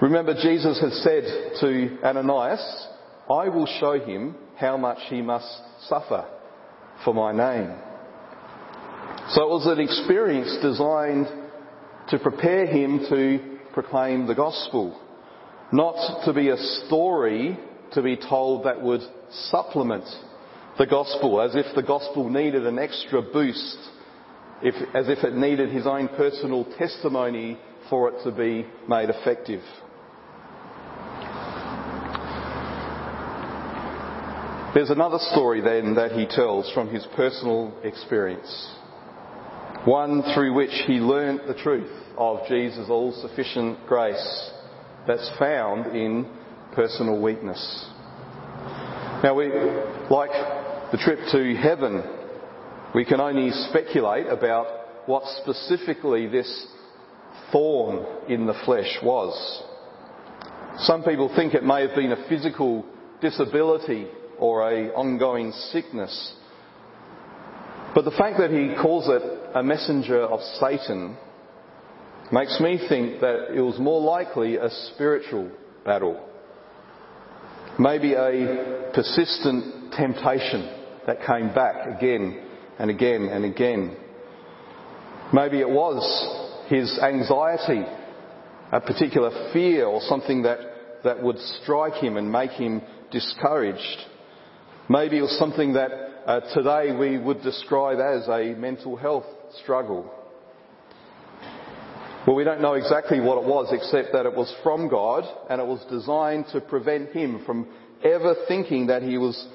Remember, 0.00 0.32
Jesus 0.32 0.80
has 0.80 1.02
said 1.02 1.24
to 1.60 1.98
Ananias, 2.02 2.86
I 3.28 3.48
will 3.48 3.66
show 3.66 4.00
him 4.00 4.34
how 4.56 4.78
much 4.78 4.98
he 5.10 5.20
must 5.20 5.46
suffer 5.88 6.26
for 7.04 7.12
my 7.12 7.32
name. 7.32 7.76
So 9.30 9.42
it 9.42 9.50
was 9.50 9.66
an 9.66 9.78
experience 9.78 10.56
designed 10.62 11.26
to 12.08 12.18
prepare 12.18 12.66
him 12.66 13.00
to 13.10 13.58
proclaim 13.74 14.26
the 14.26 14.34
gospel, 14.34 14.98
not 15.70 16.24
to 16.24 16.32
be 16.32 16.48
a 16.48 16.56
story 16.86 17.58
to 17.92 18.02
be 18.02 18.16
told 18.16 18.64
that 18.64 18.80
would 18.80 19.02
supplement 19.50 20.04
the 20.78 20.86
gospel, 20.86 21.42
as 21.42 21.54
if 21.54 21.66
the 21.74 21.82
gospel 21.82 22.30
needed 22.30 22.66
an 22.66 22.78
extra 22.78 23.20
boost, 23.20 23.76
if, 24.62 24.74
as 24.94 25.10
if 25.10 25.22
it 25.24 25.34
needed 25.34 25.68
his 25.68 25.86
own 25.86 26.08
personal 26.08 26.64
testimony 26.78 27.58
for 27.90 28.08
it 28.08 28.24
to 28.24 28.32
be 28.32 28.66
made 28.88 29.10
effective. 29.10 29.62
There's 34.72 34.90
another 34.90 35.18
story 35.32 35.60
then 35.60 35.96
that 35.96 36.12
he 36.12 36.26
tells 36.26 36.70
from 36.72 36.90
his 36.90 37.04
personal 37.16 37.74
experience. 37.82 38.72
One 39.84 40.22
through 40.32 40.54
which 40.54 40.70
he 40.86 41.00
learnt 41.00 41.48
the 41.48 41.54
truth 41.54 41.90
of 42.16 42.46
Jesus' 42.46 42.88
all 42.88 43.10
sufficient 43.10 43.84
grace 43.88 44.50
that's 45.08 45.28
found 45.40 45.96
in 45.96 46.24
personal 46.72 47.20
weakness. 47.20 47.58
Now 49.24 49.34
we, 49.34 49.48
like 50.08 50.30
the 50.92 50.98
trip 51.02 51.18
to 51.32 51.56
heaven, 51.56 52.04
we 52.94 53.04
can 53.04 53.20
only 53.20 53.50
speculate 53.70 54.28
about 54.28 55.08
what 55.08 55.24
specifically 55.42 56.28
this 56.28 56.66
thorn 57.50 58.06
in 58.28 58.46
the 58.46 58.54
flesh 58.64 58.98
was. 59.02 59.64
Some 60.86 61.02
people 61.02 61.28
think 61.34 61.54
it 61.54 61.64
may 61.64 61.84
have 61.84 61.96
been 61.96 62.12
a 62.12 62.28
physical 62.28 62.84
disability 63.20 64.06
or 64.40 64.72
a 64.72 64.92
ongoing 64.94 65.52
sickness. 65.70 66.34
But 67.94 68.04
the 68.04 68.10
fact 68.12 68.38
that 68.38 68.50
he 68.50 68.74
calls 68.80 69.08
it 69.08 69.22
a 69.54 69.62
messenger 69.62 70.20
of 70.22 70.40
Satan 70.58 71.16
makes 72.32 72.58
me 72.60 72.80
think 72.88 73.20
that 73.20 73.52
it 73.54 73.60
was 73.60 73.78
more 73.78 74.00
likely 74.00 74.56
a 74.56 74.70
spiritual 74.94 75.50
battle. 75.84 76.26
Maybe 77.78 78.14
a 78.14 78.90
persistent 78.94 79.92
temptation 79.92 80.76
that 81.06 81.26
came 81.26 81.52
back 81.54 81.96
again 81.96 82.46
and 82.78 82.90
again 82.90 83.24
and 83.24 83.44
again. 83.44 83.96
Maybe 85.32 85.60
it 85.60 85.68
was 85.68 86.68
his 86.68 86.98
anxiety, 87.02 87.84
a 88.72 88.80
particular 88.80 89.50
fear 89.52 89.86
or 89.86 90.00
something 90.02 90.42
that, 90.42 90.58
that 91.04 91.22
would 91.22 91.38
strike 91.38 91.94
him 91.94 92.16
and 92.16 92.30
make 92.30 92.52
him 92.52 92.82
discouraged. 93.10 94.06
Maybe 94.90 95.18
it 95.18 95.22
was 95.22 95.38
something 95.38 95.74
that 95.74 95.92
uh, 96.26 96.40
today 96.52 96.90
we 96.90 97.16
would 97.16 97.42
describe 97.42 98.00
as 98.00 98.26
a 98.26 98.56
mental 98.58 98.96
health 98.96 99.24
struggle. 99.62 100.12
Well, 102.26 102.34
we 102.34 102.42
don't 102.42 102.60
know 102.60 102.74
exactly 102.74 103.20
what 103.20 103.38
it 103.40 103.46
was 103.46 103.68
except 103.70 104.12
that 104.14 104.26
it 104.26 104.34
was 104.34 104.52
from 104.64 104.88
God 104.88 105.22
and 105.48 105.60
it 105.60 105.64
was 105.64 105.80
designed 105.88 106.46
to 106.50 106.60
prevent 106.60 107.12
him 107.12 107.44
from 107.46 107.68
ever 108.02 108.34
thinking 108.48 108.88
that 108.88 109.04
he 109.04 109.16
was 109.16 109.46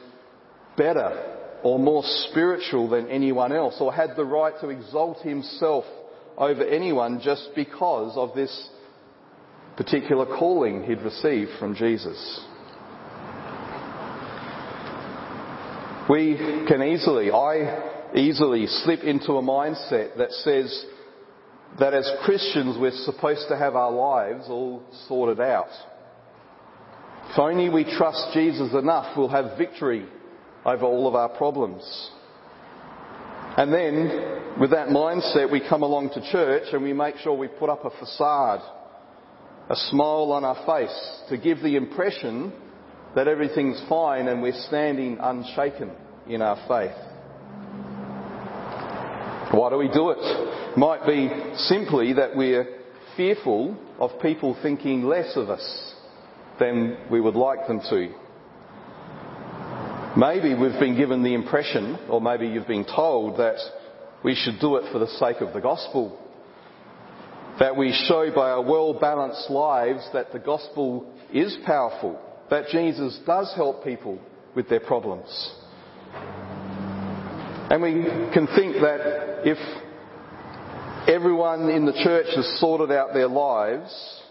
better 0.78 1.42
or 1.64 1.80
more 1.80 2.04
spiritual 2.30 2.88
than 2.88 3.10
anyone 3.10 3.52
else 3.52 3.76
or 3.82 3.94
had 3.94 4.16
the 4.16 4.24
right 4.24 4.54
to 4.62 4.70
exalt 4.70 5.20
himself 5.20 5.84
over 6.38 6.64
anyone 6.64 7.20
just 7.22 7.50
because 7.56 8.16
of 8.16 8.34
this 8.36 8.70
particular 9.76 10.26
calling 10.26 10.86
he'd 10.86 11.02
received 11.02 11.52
from 11.60 11.76
Jesus. 11.76 12.40
We 16.10 16.36
can 16.68 16.84
easily, 16.84 17.32
I 17.32 18.14
easily 18.16 18.68
slip 18.68 19.02
into 19.04 19.34
a 19.34 19.42
mindset 19.42 20.18
that 20.18 20.32
says 20.32 20.86
that 21.80 21.96
as 21.96 22.10
Christians 22.24 22.78
we're 22.80 22.92
supposed 22.92 23.48
to 23.50 23.58
have 23.58 23.76
our 23.76 23.92
lives 23.92 24.46
all 24.48 24.84
sorted 25.08 25.42
out. 25.42 25.70
If 27.32 27.40
only 27.40 27.70
we 27.70 27.84
trust 27.84 28.34
Jesus 28.34 28.72
enough, 28.74 29.18
we'll 29.18 29.30
have 29.30 29.58
victory 29.58 30.06
over 30.64 30.86
all 30.86 31.08
of 31.08 31.16
our 31.16 31.30
problems. 31.30 32.12
And 33.58 33.74
then, 33.74 34.60
with 34.60 34.72
that 34.72 34.90
mindset, 34.90 35.52
we 35.52 35.60
come 35.68 35.82
along 35.82 36.12
to 36.12 36.32
church 36.32 36.68
and 36.72 36.84
we 36.84 36.94
make 36.94 37.16
sure 37.18 37.34
we 37.34 37.48
put 37.48 37.70
up 37.70 37.84
a 37.84 37.90
facade, 37.90 38.62
a 39.70 39.76
smile 39.76 40.32
on 40.32 40.44
our 40.44 40.66
face 40.68 41.22
to 41.30 41.38
give 41.38 41.62
the 41.62 41.76
impression 41.76 42.54
that 43.16 43.28
everything's 43.28 43.82
fine 43.88 44.28
and 44.28 44.42
we're 44.42 44.62
standing 44.68 45.18
unshaken 45.20 45.92
in 46.28 46.42
our 46.42 46.58
faith. 46.68 46.96
Why 49.52 49.70
do 49.70 49.78
we 49.78 49.88
do 49.88 50.10
it? 50.10 50.78
Might 50.78 51.06
be 51.06 51.30
simply 51.58 52.14
that 52.14 52.36
we're 52.36 52.82
fearful 53.16 53.78
of 54.00 54.20
people 54.22 54.58
thinking 54.62 55.04
less 55.04 55.38
of 55.38 55.50
us 55.50 55.94
than 56.60 56.98
we 57.10 57.22
would 57.22 57.36
like 57.36 57.68
them 57.68 57.80
to. 57.90 58.14
Maybe 60.18 60.54
we've 60.54 60.80
been 60.80 60.98
given 60.98 61.24
the 61.24 61.34
impression, 61.34 61.98
or 62.10 62.22
maybe 62.22 62.48
you've 62.48 62.68
been 62.68 62.86
told, 62.86 63.38
that 63.38 63.58
we 64.24 64.36
should 64.36 64.60
do 64.60 64.78
it 64.78 64.92
for 64.92 65.00
the 65.00 65.08
sake 65.08 65.42
of 65.42 65.54
the 65.54 65.62
gospel. 65.62 66.20
That 67.60 67.78
we 67.78 67.94
show 68.08 68.30
by 68.34 68.52
our 68.52 68.62
well 68.62 68.94
balanced 68.94 69.50
lives 69.50 70.08
that 70.14 70.34
the 70.34 70.40
gospel 70.40 71.14
is 71.34 71.58
powerful, 71.66 72.20
that 72.50 72.68
Jesus 72.72 73.20
does 73.26 73.52
help 73.56 73.84
people 73.84 74.20
with 74.56 74.70
their 74.70 74.80
problems. 74.80 75.54
And 77.70 77.82
we 77.82 78.04
can 78.34 78.48
think 78.56 78.76
that 78.76 79.42
if 79.44 79.58
everyone 81.08 81.70
in 81.70 81.86
the 81.86 82.00
church 82.04 82.28
has 82.36 82.60
sorted 82.60 82.92
out 82.92 83.14
their 83.14 83.28
lives, 83.28 84.22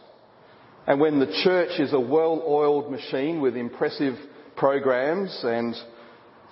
and 0.86 1.00
when 1.00 1.18
the 1.18 1.40
church 1.42 1.80
is 1.80 1.92
a 1.92 2.00
well 2.00 2.42
oiled 2.46 2.90
machine 2.90 3.40
with 3.40 3.56
impressive 3.56 4.14
programs 4.56 5.36
and 5.42 5.74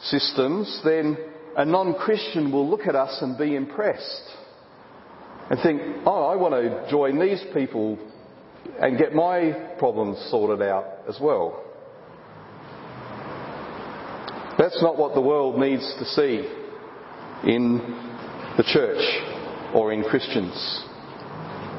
systems, 0.01 0.81
then 0.85 1.17
a 1.57 1.65
non 1.65 1.95
Christian 1.95 2.51
will 2.51 2.69
look 2.69 2.87
at 2.87 2.97
us 2.97 3.19
and 3.21 3.39
be 3.39 3.55
impressed 3.55 4.37
and 5.51 5.61
think, 5.63 5.83
oh, 6.07 6.25
I 6.25 6.37
want 6.37 6.55
to 6.55 6.91
join 6.91 7.21
these 7.21 7.45
people 7.53 7.99
and 8.81 8.99
get 8.99 9.15
my 9.15 9.75
problems 9.79 10.19
sorted 10.31 10.67
out 10.67 10.99
as 11.09 11.19
well. 11.21 11.65
That's 14.59 14.81
not 14.83 14.99
what 14.99 15.15
the 15.15 15.21
world 15.21 15.59
needs 15.59 15.95
to 15.99 16.05
see 16.05 16.49
in 17.49 17.79
the 18.57 18.65
church 18.65 19.03
or 19.75 19.93
in 19.93 20.03
Christians. 20.05 20.85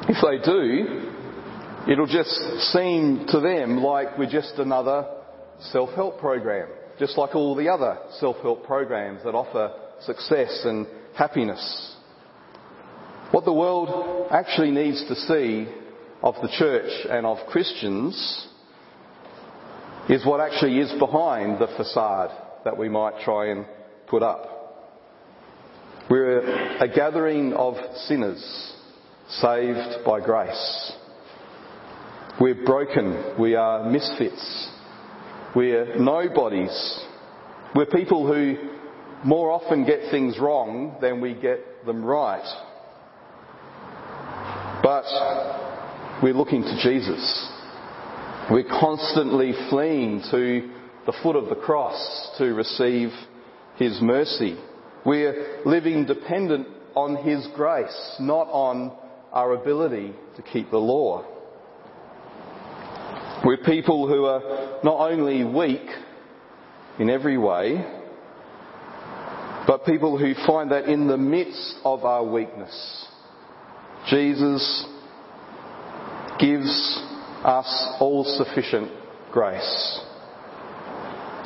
If 0.10 0.18
they 0.22 0.44
do, 0.44 1.92
it'll 1.92 2.08
just 2.08 2.32
seem 2.74 3.26
to 3.30 3.40
them 3.40 3.78
like 3.78 4.18
we're 4.18 4.30
just 4.30 4.56
another 4.58 5.08
self-help 5.72 6.20
program, 6.20 6.68
just 7.00 7.18
like 7.18 7.36
all 7.36 7.56
the 7.56 7.70
other 7.70 7.98
self-help 8.20 8.66
programs 8.66 9.24
that 9.24 9.36
offer 9.36 9.72
success 10.02 10.62
and 10.66 10.88
happiness. 11.16 11.96
What 13.32 13.46
the 13.46 13.54
world 13.54 14.28
actually 14.32 14.72
needs 14.72 15.08
to 15.08 15.16
see 15.16 15.68
of 16.24 16.36
the 16.42 16.48
church 16.58 16.90
and 17.10 17.26
of 17.26 17.38
Christians 17.50 18.48
is 20.10 20.26
what 20.26 20.40
actually 20.40 20.80
is 20.80 20.92
behind 20.98 21.60
the 21.60 21.68
facade 21.76 22.32
that 22.64 22.78
we 22.78 22.88
might 22.88 23.22
try 23.26 23.52
and 23.52 23.66
put 24.08 24.24
up. 24.24 24.50
We're 26.10 26.78
a 26.80 26.88
gathering 26.88 27.54
of 27.54 27.76
sinners 28.08 28.74
saved 29.28 30.06
by 30.06 30.22
grace. 30.22 30.94
We're 32.40 32.66
broken. 32.66 33.36
We 33.40 33.56
are 33.56 33.90
misfits. 33.90 34.70
We're 35.56 35.98
nobodies. 35.98 37.00
We're 37.76 37.86
people 37.86 38.28
who 38.28 38.56
more 39.26 39.52
often 39.52 39.86
get 39.86 40.10
things 40.10 40.40
wrong 40.40 40.98
than 41.02 41.22
we 41.22 41.34
get 41.34 41.86
them 41.86 42.04
right. 42.04 42.44
But 44.84 45.63
we're 46.22 46.34
looking 46.34 46.62
to 46.62 46.80
Jesus. 46.84 47.50
We're 48.52 48.70
constantly 48.70 49.54
fleeing 49.70 50.22
to 50.32 50.70
the 51.06 51.14
foot 51.24 51.36
of 51.36 51.50
the 51.50 51.56
cross 51.56 52.36
to 52.38 52.54
receive 52.54 53.10
His 53.78 54.00
mercy. 54.02 54.58
We're 55.06 55.62
living 55.66 56.06
dependent 56.06 56.68
on 56.96 57.16
His 57.24 57.48
grace, 57.56 58.16
not 58.20 58.48
on 58.50 58.96
our 59.32 59.54
ability 59.54 60.14
to 60.36 60.42
keep 60.42 60.70
the 60.70 60.78
law. 60.78 61.26
We're 63.44 63.58
people 63.58 64.08
who 64.08 64.26
are 64.26 64.80
not 64.84 65.12
only 65.12 65.44
weak 65.44 65.88
in 67.00 67.10
every 67.10 67.38
way, 67.38 67.84
but 69.66 69.86
people 69.86 70.18
who 70.18 70.34
find 70.46 70.72
that 70.72 70.86
in 70.86 71.08
the 71.08 71.18
midst 71.18 71.76
of 71.84 72.06
our 72.06 72.24
weakness, 72.24 73.08
Jesus 74.10 74.86
gives 76.44 77.02
us 77.46 77.96
all 78.02 78.26
sufficient 78.26 78.92
grace. 79.32 80.02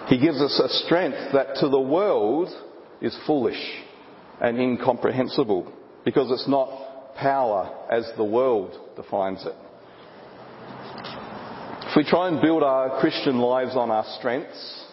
He 0.07 0.17
gives 0.17 0.41
us 0.41 0.60
a 0.60 0.69
strength 0.86 1.33
that 1.33 1.57
to 1.60 1.69
the 1.69 1.79
world 1.79 2.49
is 2.99 3.15
foolish 3.27 3.62
and 4.41 4.60
incomprehensible 4.60 5.71
because 6.03 6.31
it's 6.31 6.47
not 6.47 7.13
power 7.15 7.86
as 7.91 8.10
the 8.17 8.23
world 8.23 8.75
defines 8.95 9.45
it. 9.45 9.53
If 11.89 11.95
we 11.95 12.03
try 12.03 12.29
and 12.29 12.41
build 12.41 12.63
our 12.63 12.99
Christian 12.99 13.38
lives 13.38 13.75
on 13.75 13.91
our 13.91 14.05
strengths, 14.17 14.86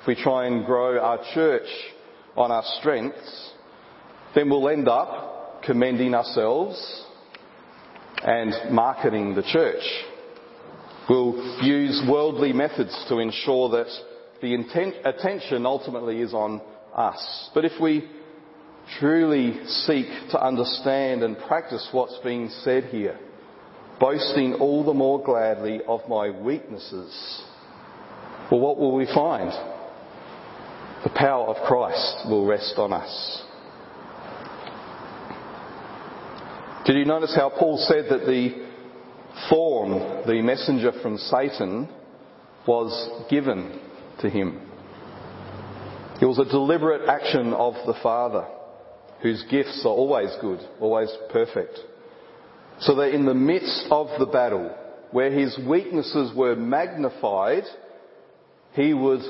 if 0.00 0.06
we 0.06 0.14
try 0.14 0.46
and 0.46 0.64
grow 0.66 1.00
our 1.00 1.18
church 1.34 1.68
on 2.36 2.52
our 2.52 2.64
strengths, 2.78 3.52
then 4.36 4.50
we'll 4.50 4.68
end 4.68 4.88
up 4.88 5.62
commending 5.64 6.14
ourselves 6.14 7.06
and 8.22 8.54
marketing 8.72 9.34
the 9.34 9.42
church. 9.42 9.82
We'll 11.08 11.62
use 11.62 12.02
worldly 12.08 12.52
methods 12.52 13.06
to 13.08 13.18
ensure 13.18 13.70
that 13.70 13.88
the 14.42 14.54
intent, 14.54 14.94
attention 15.04 15.64
ultimately 15.64 16.20
is 16.20 16.34
on 16.34 16.60
us. 16.94 17.50
But 17.54 17.64
if 17.64 17.80
we 17.80 18.08
truly 18.98 19.64
seek 19.66 20.06
to 20.30 20.40
understand 20.40 21.22
and 21.22 21.38
practice 21.38 21.88
what's 21.92 22.18
being 22.22 22.48
said 22.62 22.84
here, 22.84 23.18
boasting 23.98 24.54
all 24.54 24.84
the 24.84 24.94
more 24.94 25.22
gladly 25.22 25.80
of 25.88 26.00
my 26.08 26.30
weaknesses, 26.30 27.42
well, 28.50 28.60
what 28.60 28.78
will 28.78 28.94
we 28.94 29.06
find? 29.06 29.50
The 31.04 31.10
power 31.10 31.48
of 31.48 31.66
Christ 31.66 32.28
will 32.28 32.46
rest 32.46 32.74
on 32.76 32.92
us. 32.92 33.44
Did 36.88 36.96
you 36.96 37.04
notice 37.04 37.36
how 37.36 37.50
Paul 37.50 37.76
said 37.76 38.06
that 38.08 38.24
the 38.24 38.66
thorn, 39.50 40.22
the 40.26 40.40
messenger 40.40 40.90
from 41.02 41.18
Satan, 41.18 41.86
was 42.66 43.26
given 43.28 43.78
to 44.22 44.30
him? 44.30 44.58
It 46.18 46.24
was 46.24 46.38
a 46.38 46.46
deliberate 46.46 47.06
action 47.06 47.52
of 47.52 47.74
the 47.84 47.92
Father, 48.02 48.46
whose 49.20 49.44
gifts 49.50 49.82
are 49.84 49.90
always 49.90 50.30
good, 50.40 50.60
always 50.80 51.14
perfect. 51.30 51.78
So 52.80 52.94
that 52.94 53.14
in 53.14 53.26
the 53.26 53.34
midst 53.34 53.88
of 53.90 54.06
the 54.18 54.24
battle, 54.24 54.74
where 55.10 55.30
his 55.30 55.58
weaknesses 55.68 56.34
were 56.34 56.56
magnified, 56.56 57.64
he 58.72 58.94
would 58.94 59.20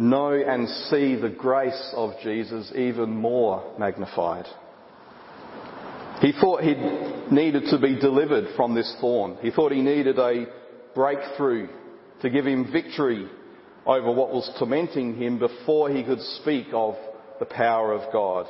know 0.00 0.32
and 0.32 0.68
see 0.90 1.14
the 1.14 1.30
grace 1.30 1.92
of 1.94 2.14
Jesus 2.24 2.72
even 2.74 3.10
more 3.10 3.76
magnified. 3.78 4.46
He 6.20 6.32
thought 6.32 6.62
he 6.62 6.74
needed 7.30 7.64
to 7.70 7.78
be 7.78 7.94
delivered 7.94 8.56
from 8.56 8.74
this 8.74 8.92
thorn. 9.00 9.36
He 9.40 9.50
thought 9.50 9.70
he 9.70 9.82
needed 9.82 10.18
a 10.18 10.46
breakthrough 10.94 11.68
to 12.22 12.30
give 12.30 12.46
him 12.46 12.72
victory 12.72 13.28
over 13.86 14.10
what 14.10 14.30
was 14.30 14.50
tormenting 14.58 15.16
him 15.16 15.38
before 15.38 15.90
he 15.90 16.02
could 16.02 16.20
speak 16.20 16.66
of 16.72 16.96
the 17.38 17.46
power 17.46 17.92
of 17.92 18.12
God. 18.12 18.46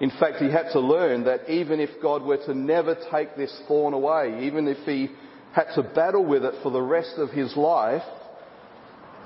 In 0.00 0.10
fact, 0.10 0.38
he 0.38 0.50
had 0.50 0.72
to 0.72 0.80
learn 0.80 1.24
that 1.24 1.48
even 1.48 1.78
if 1.78 1.90
God 2.02 2.22
were 2.22 2.38
to 2.38 2.54
never 2.54 2.96
take 3.12 3.36
this 3.36 3.54
thorn 3.68 3.92
away, 3.92 4.46
even 4.46 4.66
if 4.66 4.78
he 4.78 5.10
had 5.52 5.72
to 5.74 5.82
battle 5.82 6.24
with 6.24 6.44
it 6.44 6.54
for 6.62 6.72
the 6.72 6.82
rest 6.82 7.14
of 7.18 7.30
his 7.30 7.54
life, 7.56 8.02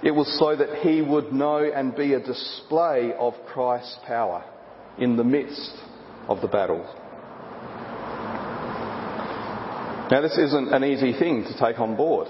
it 0.03 0.11
was 0.11 0.39
so 0.39 0.55
that 0.55 0.81
he 0.81 1.01
would 1.01 1.33
know 1.33 1.59
and 1.59 1.97
be 1.97 2.13
a 2.13 2.21
display 2.21 3.13
of 3.19 3.35
Christ's 3.47 3.99
power 4.07 4.45
in 4.99 5.17
the 5.17 5.25
midst 5.25 5.73
of 6.29 6.41
the 6.41 6.49
battle. 6.49 6.87
Now, 10.11 10.23
this 10.23 10.39
isn't 10.39 10.73
an 10.73 10.85
easy 10.85 11.13
thing 11.19 11.45
to 11.45 11.59
take 11.59 11.79
on 11.79 11.97
board. 11.97 12.29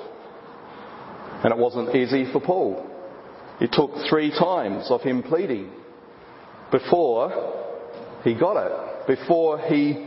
And 1.45 1.53
it 1.53 1.59
wasn't 1.59 1.95
easy 1.95 2.31
for 2.33 2.41
Paul. 2.41 2.85
It 3.61 3.71
took 3.73 3.93
three 4.11 4.31
times 4.31 4.91
of 4.91 5.03
him 5.03 5.23
pleading 5.23 5.71
before 6.73 7.31
he 8.25 8.35
got 8.35 8.57
it, 8.57 9.07
before 9.07 9.59
he 9.61 10.07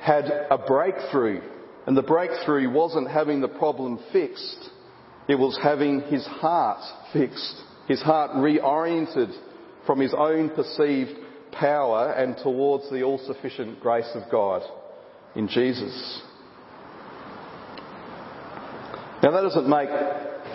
had 0.00 0.24
a 0.50 0.58
breakthrough. 0.58 1.40
And 1.86 1.96
the 1.96 2.02
breakthrough 2.02 2.68
wasn't 2.70 3.08
having 3.08 3.40
the 3.40 3.48
problem 3.48 4.00
fixed, 4.12 4.70
it 5.28 5.36
was 5.36 5.58
having 5.62 6.00
his 6.02 6.26
heart 6.26 6.82
fixed, 7.12 7.62
his 7.86 8.02
heart 8.02 8.32
reoriented 8.32 9.32
from 9.86 10.00
his 10.00 10.14
own 10.16 10.50
perceived 10.50 11.12
power 11.52 12.12
and 12.12 12.36
towards 12.38 12.90
the 12.90 13.02
all 13.02 13.18
sufficient 13.18 13.80
grace 13.80 14.10
of 14.14 14.30
God 14.30 14.62
in 15.36 15.48
Jesus. 15.48 16.22
Now 19.22 19.30
that 19.30 19.42
doesn't 19.42 19.68
make 19.68 19.88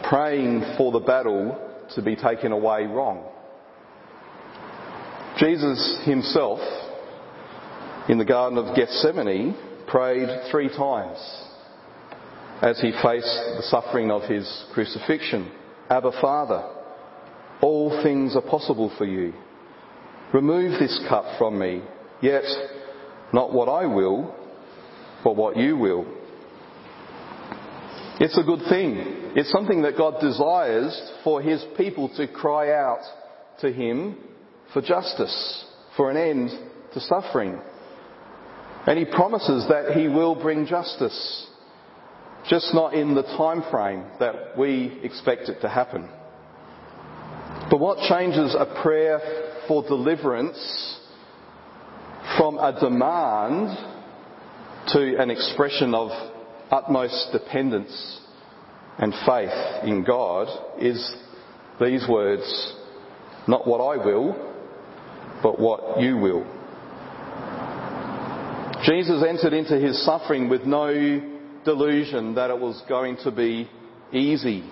praying 0.04 0.76
for 0.78 0.92
the 0.92 1.00
battle 1.00 1.58
to 1.96 2.02
be 2.02 2.16
taken 2.16 2.52
away 2.52 2.86
wrong. 2.86 3.26
Jesus 5.38 6.02
himself 6.04 6.60
in 8.10 8.18
the 8.18 8.26
Garden 8.26 8.58
of 8.58 8.76
Gethsemane 8.76 9.56
prayed 9.88 10.28
three 10.52 10.68
times 10.68 11.18
as 12.62 12.80
he 12.82 12.92
faced 12.92 13.40
the 13.56 13.64
suffering 13.70 14.12
of 14.12 14.24
his 14.24 14.66
crucifixion. 14.74 15.52
Abba 15.90 16.12
Father, 16.20 16.68
all 17.62 18.02
things 18.04 18.36
are 18.36 18.42
possible 18.42 18.92
for 18.98 19.06
you. 19.06 19.34
Remove 20.34 20.80
this 20.80 21.00
cup 21.08 21.38
from 21.38 21.58
me, 21.58 21.84
yet 22.22 22.44
not 23.32 23.54
what 23.54 23.70
I 23.70 23.86
will, 23.86 24.36
but 25.24 25.36
what 25.36 25.56
you 25.56 25.78
will. 25.78 26.06
It's 28.20 28.38
a 28.38 28.44
good 28.44 28.62
thing. 28.68 28.96
It's 29.36 29.52
something 29.52 29.84
that 29.84 29.96
God 29.96 30.20
desires 30.20 31.12
for 31.24 31.40
His 31.40 31.64
people 31.78 32.10
to 32.18 32.28
cry 32.28 32.72
out 32.72 33.02
to 33.62 33.72
Him 33.72 34.18
for 34.74 34.82
justice, 34.82 35.66
for 35.96 36.10
an 36.10 36.18
end 36.18 36.50
to 36.94 37.00
suffering. 37.00 37.62
And 38.88 38.98
He 38.98 39.06
promises 39.06 39.68
that 39.70 39.96
He 39.96 40.08
will 40.08 40.34
bring 40.34 40.66
justice, 40.66 41.48
just 42.50 42.74
not 42.74 42.96
in 42.96 43.14
the 43.14 43.22
time 43.22 43.64
frame 43.70 44.06
that 44.20 44.58
we 44.58 45.00
expect 45.04 45.50
it 45.50 45.62
to 45.62 45.70
happen. 45.70 46.10
But 47.70 47.80
what 47.80 48.00
changes 48.10 48.56
a 48.58 48.82
prayer 48.82 49.20
for 49.68 49.84
deliverance 49.84 51.00
from 52.36 52.58
a 52.58 52.80
demand 52.80 53.78
to 54.88 55.22
an 55.22 55.30
expression 55.30 55.94
of 55.94 56.37
utmost 56.72 57.30
dependence 57.32 58.22
and 58.98 59.14
faith 59.26 59.84
in 59.84 60.04
God 60.04 60.48
is 60.80 61.16
these 61.80 62.06
words, 62.10 62.76
not 63.48 63.68
what 63.68 63.80
I 63.80 64.04
will, 64.04 64.34
but 65.44 65.60
what 65.60 66.02
you 66.02 66.18
will. 66.18 66.46
Jesus 68.84 69.24
entered 69.28 69.54
into 69.54 69.80
his 69.80 70.04
suffering 70.06 70.50
with 70.50 70.63
no 70.63 71.22
delusion 71.63 72.36
that 72.36 72.50
it 72.50 72.60
was 72.60 72.82
going 72.88 73.18
to 73.24 73.32
be 73.32 73.70
easy. 74.12 74.63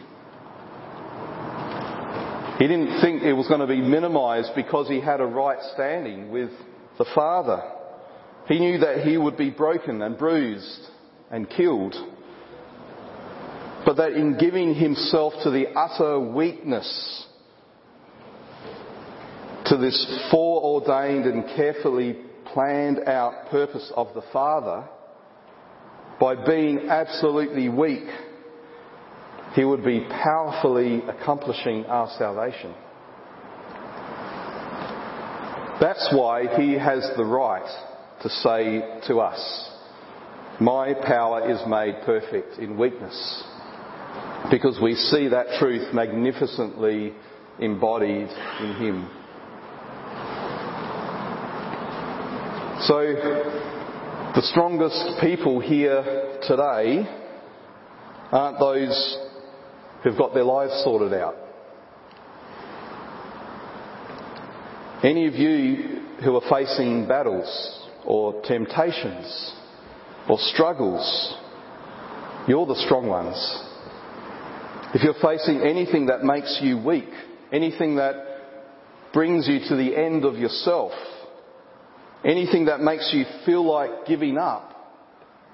He 2.57 2.67
didn't 2.67 3.01
think 3.01 3.23
it 3.23 3.33
was 3.33 3.47
going 3.47 3.59
to 3.59 3.67
be 3.67 3.81
minimized 3.81 4.51
because 4.55 4.87
he 4.87 5.01
had 5.01 5.19
a 5.19 5.25
right 5.25 5.59
standing 5.73 6.31
with 6.31 6.49
the 6.97 7.05
Father. 7.13 7.61
He 8.47 8.59
knew 8.59 8.79
that 8.79 9.05
he 9.05 9.17
would 9.17 9.35
be 9.37 9.49
broken 9.49 10.01
and 10.01 10.17
bruised 10.17 10.87
and 11.31 11.49
killed. 11.49 11.95
But 13.85 13.97
that 13.97 14.13
in 14.13 14.37
giving 14.37 14.73
himself 14.73 15.33
to 15.43 15.51
the 15.51 15.67
utter 15.75 16.19
weakness, 16.19 17.25
to 19.65 19.77
this 19.77 20.27
foreordained 20.31 21.25
and 21.25 21.45
carefully 21.55 22.17
planned 22.53 22.99
out 23.07 23.49
purpose 23.49 23.91
of 23.95 24.13
the 24.13 24.23
Father, 24.31 24.87
by 26.19 26.35
being 26.45 26.87
absolutely 26.89 27.69
weak, 27.69 28.07
he 29.53 29.63
would 29.63 29.83
be 29.83 30.05
powerfully 30.09 31.01
accomplishing 31.07 31.85
our 31.85 32.09
salvation. 32.17 32.73
That's 35.79 36.09
why 36.13 36.57
he 36.57 36.73
has 36.73 37.09
the 37.17 37.25
right 37.25 37.69
to 38.21 38.29
say 38.29 39.01
to 39.07 39.19
us, 39.19 39.71
My 40.59 40.93
power 40.93 41.51
is 41.51 41.59
made 41.67 41.95
perfect 42.05 42.59
in 42.59 42.77
weakness. 42.77 43.43
Because 44.49 44.79
we 44.81 44.95
see 44.95 45.27
that 45.27 45.59
truth 45.59 45.93
magnificently 45.93 47.13
embodied 47.59 48.29
in 48.61 48.75
Him. 48.79 49.09
So, 52.87 53.01
the 54.35 54.41
strongest 54.43 55.19
people 55.19 55.59
here 55.59 56.39
today 56.47 57.05
aren't 58.31 58.59
those 58.59 59.17
who've 60.03 60.17
got 60.17 60.33
their 60.33 60.43
lives 60.43 60.71
sorted 60.85 61.13
out. 61.13 61.35
Any 65.03 65.27
of 65.27 65.33
you 65.33 66.01
who 66.23 66.35
are 66.37 66.49
facing 66.49 67.07
battles 67.07 67.89
or 68.05 68.41
temptations 68.43 69.53
or 70.29 70.37
struggles, 70.39 71.35
you're 72.47 72.65
the 72.65 72.75
strong 72.85 73.07
ones. 73.07 73.35
If 74.93 75.03
you're 75.03 75.13
facing 75.21 75.61
anything 75.61 76.07
that 76.07 76.23
makes 76.23 76.59
you 76.61 76.77
weak, 76.77 77.09
anything 77.51 77.97
that 77.97 78.15
brings 79.13 79.47
you 79.47 79.59
to 79.67 79.75
the 79.75 79.95
end 79.95 80.25
of 80.25 80.35
yourself, 80.35 80.91
anything 82.23 82.65
that 82.65 82.81
makes 82.81 83.11
you 83.13 83.25
feel 83.45 83.65
like 83.65 84.05
giving 84.05 84.37
up, 84.37 84.71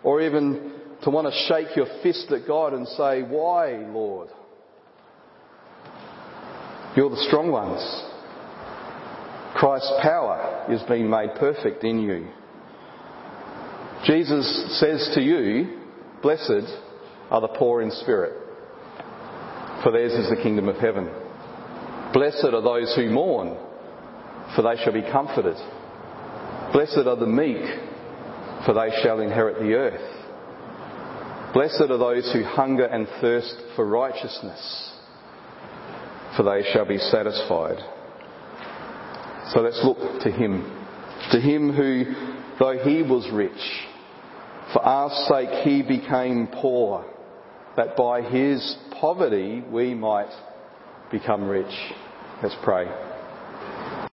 or 0.03 0.21
even 0.21 0.73
to 1.03 1.09
want 1.09 1.27
to 1.27 1.33
shake 1.47 1.75
your 1.75 1.87
fist 2.03 2.31
at 2.31 2.47
God 2.47 2.73
and 2.73 2.87
say, 2.89 3.21
Why, 3.23 3.77
Lord? 3.77 4.29
You're 6.95 7.09
the 7.09 7.23
strong 7.27 7.51
ones. 7.51 7.81
Christ's 9.55 9.93
power 10.01 10.65
is 10.69 10.81
being 10.83 11.09
made 11.09 11.29
perfect 11.39 11.83
in 11.83 11.99
you. 11.99 12.27
Jesus 14.05 14.79
says 14.79 15.11
to 15.13 15.21
you, 15.21 15.79
Blessed 16.23 16.67
are 17.29 17.41
the 17.41 17.47
poor 17.47 17.81
in 17.81 17.91
spirit, 17.91 18.33
for 19.83 19.91
theirs 19.91 20.13
is 20.13 20.29
the 20.29 20.41
kingdom 20.41 20.67
of 20.67 20.77
heaven. 20.77 21.09
Blessed 22.13 22.45
are 22.45 22.61
those 22.61 22.93
who 22.95 23.09
mourn, 23.09 23.55
for 24.55 24.63
they 24.63 24.81
shall 24.83 24.93
be 24.93 25.03
comforted. 25.03 25.55
Blessed 26.73 27.05
are 27.05 27.15
the 27.15 27.27
meek, 27.27 27.63
for 28.65 28.73
they 28.73 28.89
shall 29.03 29.19
inherit 29.19 29.59
the 29.59 29.73
earth. 29.73 30.17
Blessed 31.53 31.81
are 31.89 31.97
those 31.97 32.31
who 32.33 32.43
hunger 32.43 32.85
and 32.85 33.07
thirst 33.19 33.55
for 33.75 33.85
righteousness, 33.85 34.93
for 36.35 36.43
they 36.43 36.63
shall 36.71 36.85
be 36.85 36.97
satisfied. 36.97 37.77
So 39.53 39.61
let's 39.61 39.81
look 39.83 40.21
to 40.23 40.31
him. 40.31 40.63
To 41.31 41.39
him 41.39 41.73
who, 41.73 42.05
though 42.57 42.77
he 42.83 43.03
was 43.03 43.29
rich, 43.31 43.51
for 44.73 44.81
our 44.83 45.09
sake 45.27 45.65
he 45.65 45.81
became 45.81 46.47
poor, 46.47 47.05
that 47.75 47.95
by 47.95 48.21
his 48.21 48.77
poverty 48.99 49.63
we 49.69 49.93
might 49.93 50.31
become 51.11 51.47
rich. 51.47 51.73
Let's 52.41 52.55
pray. 52.63 52.85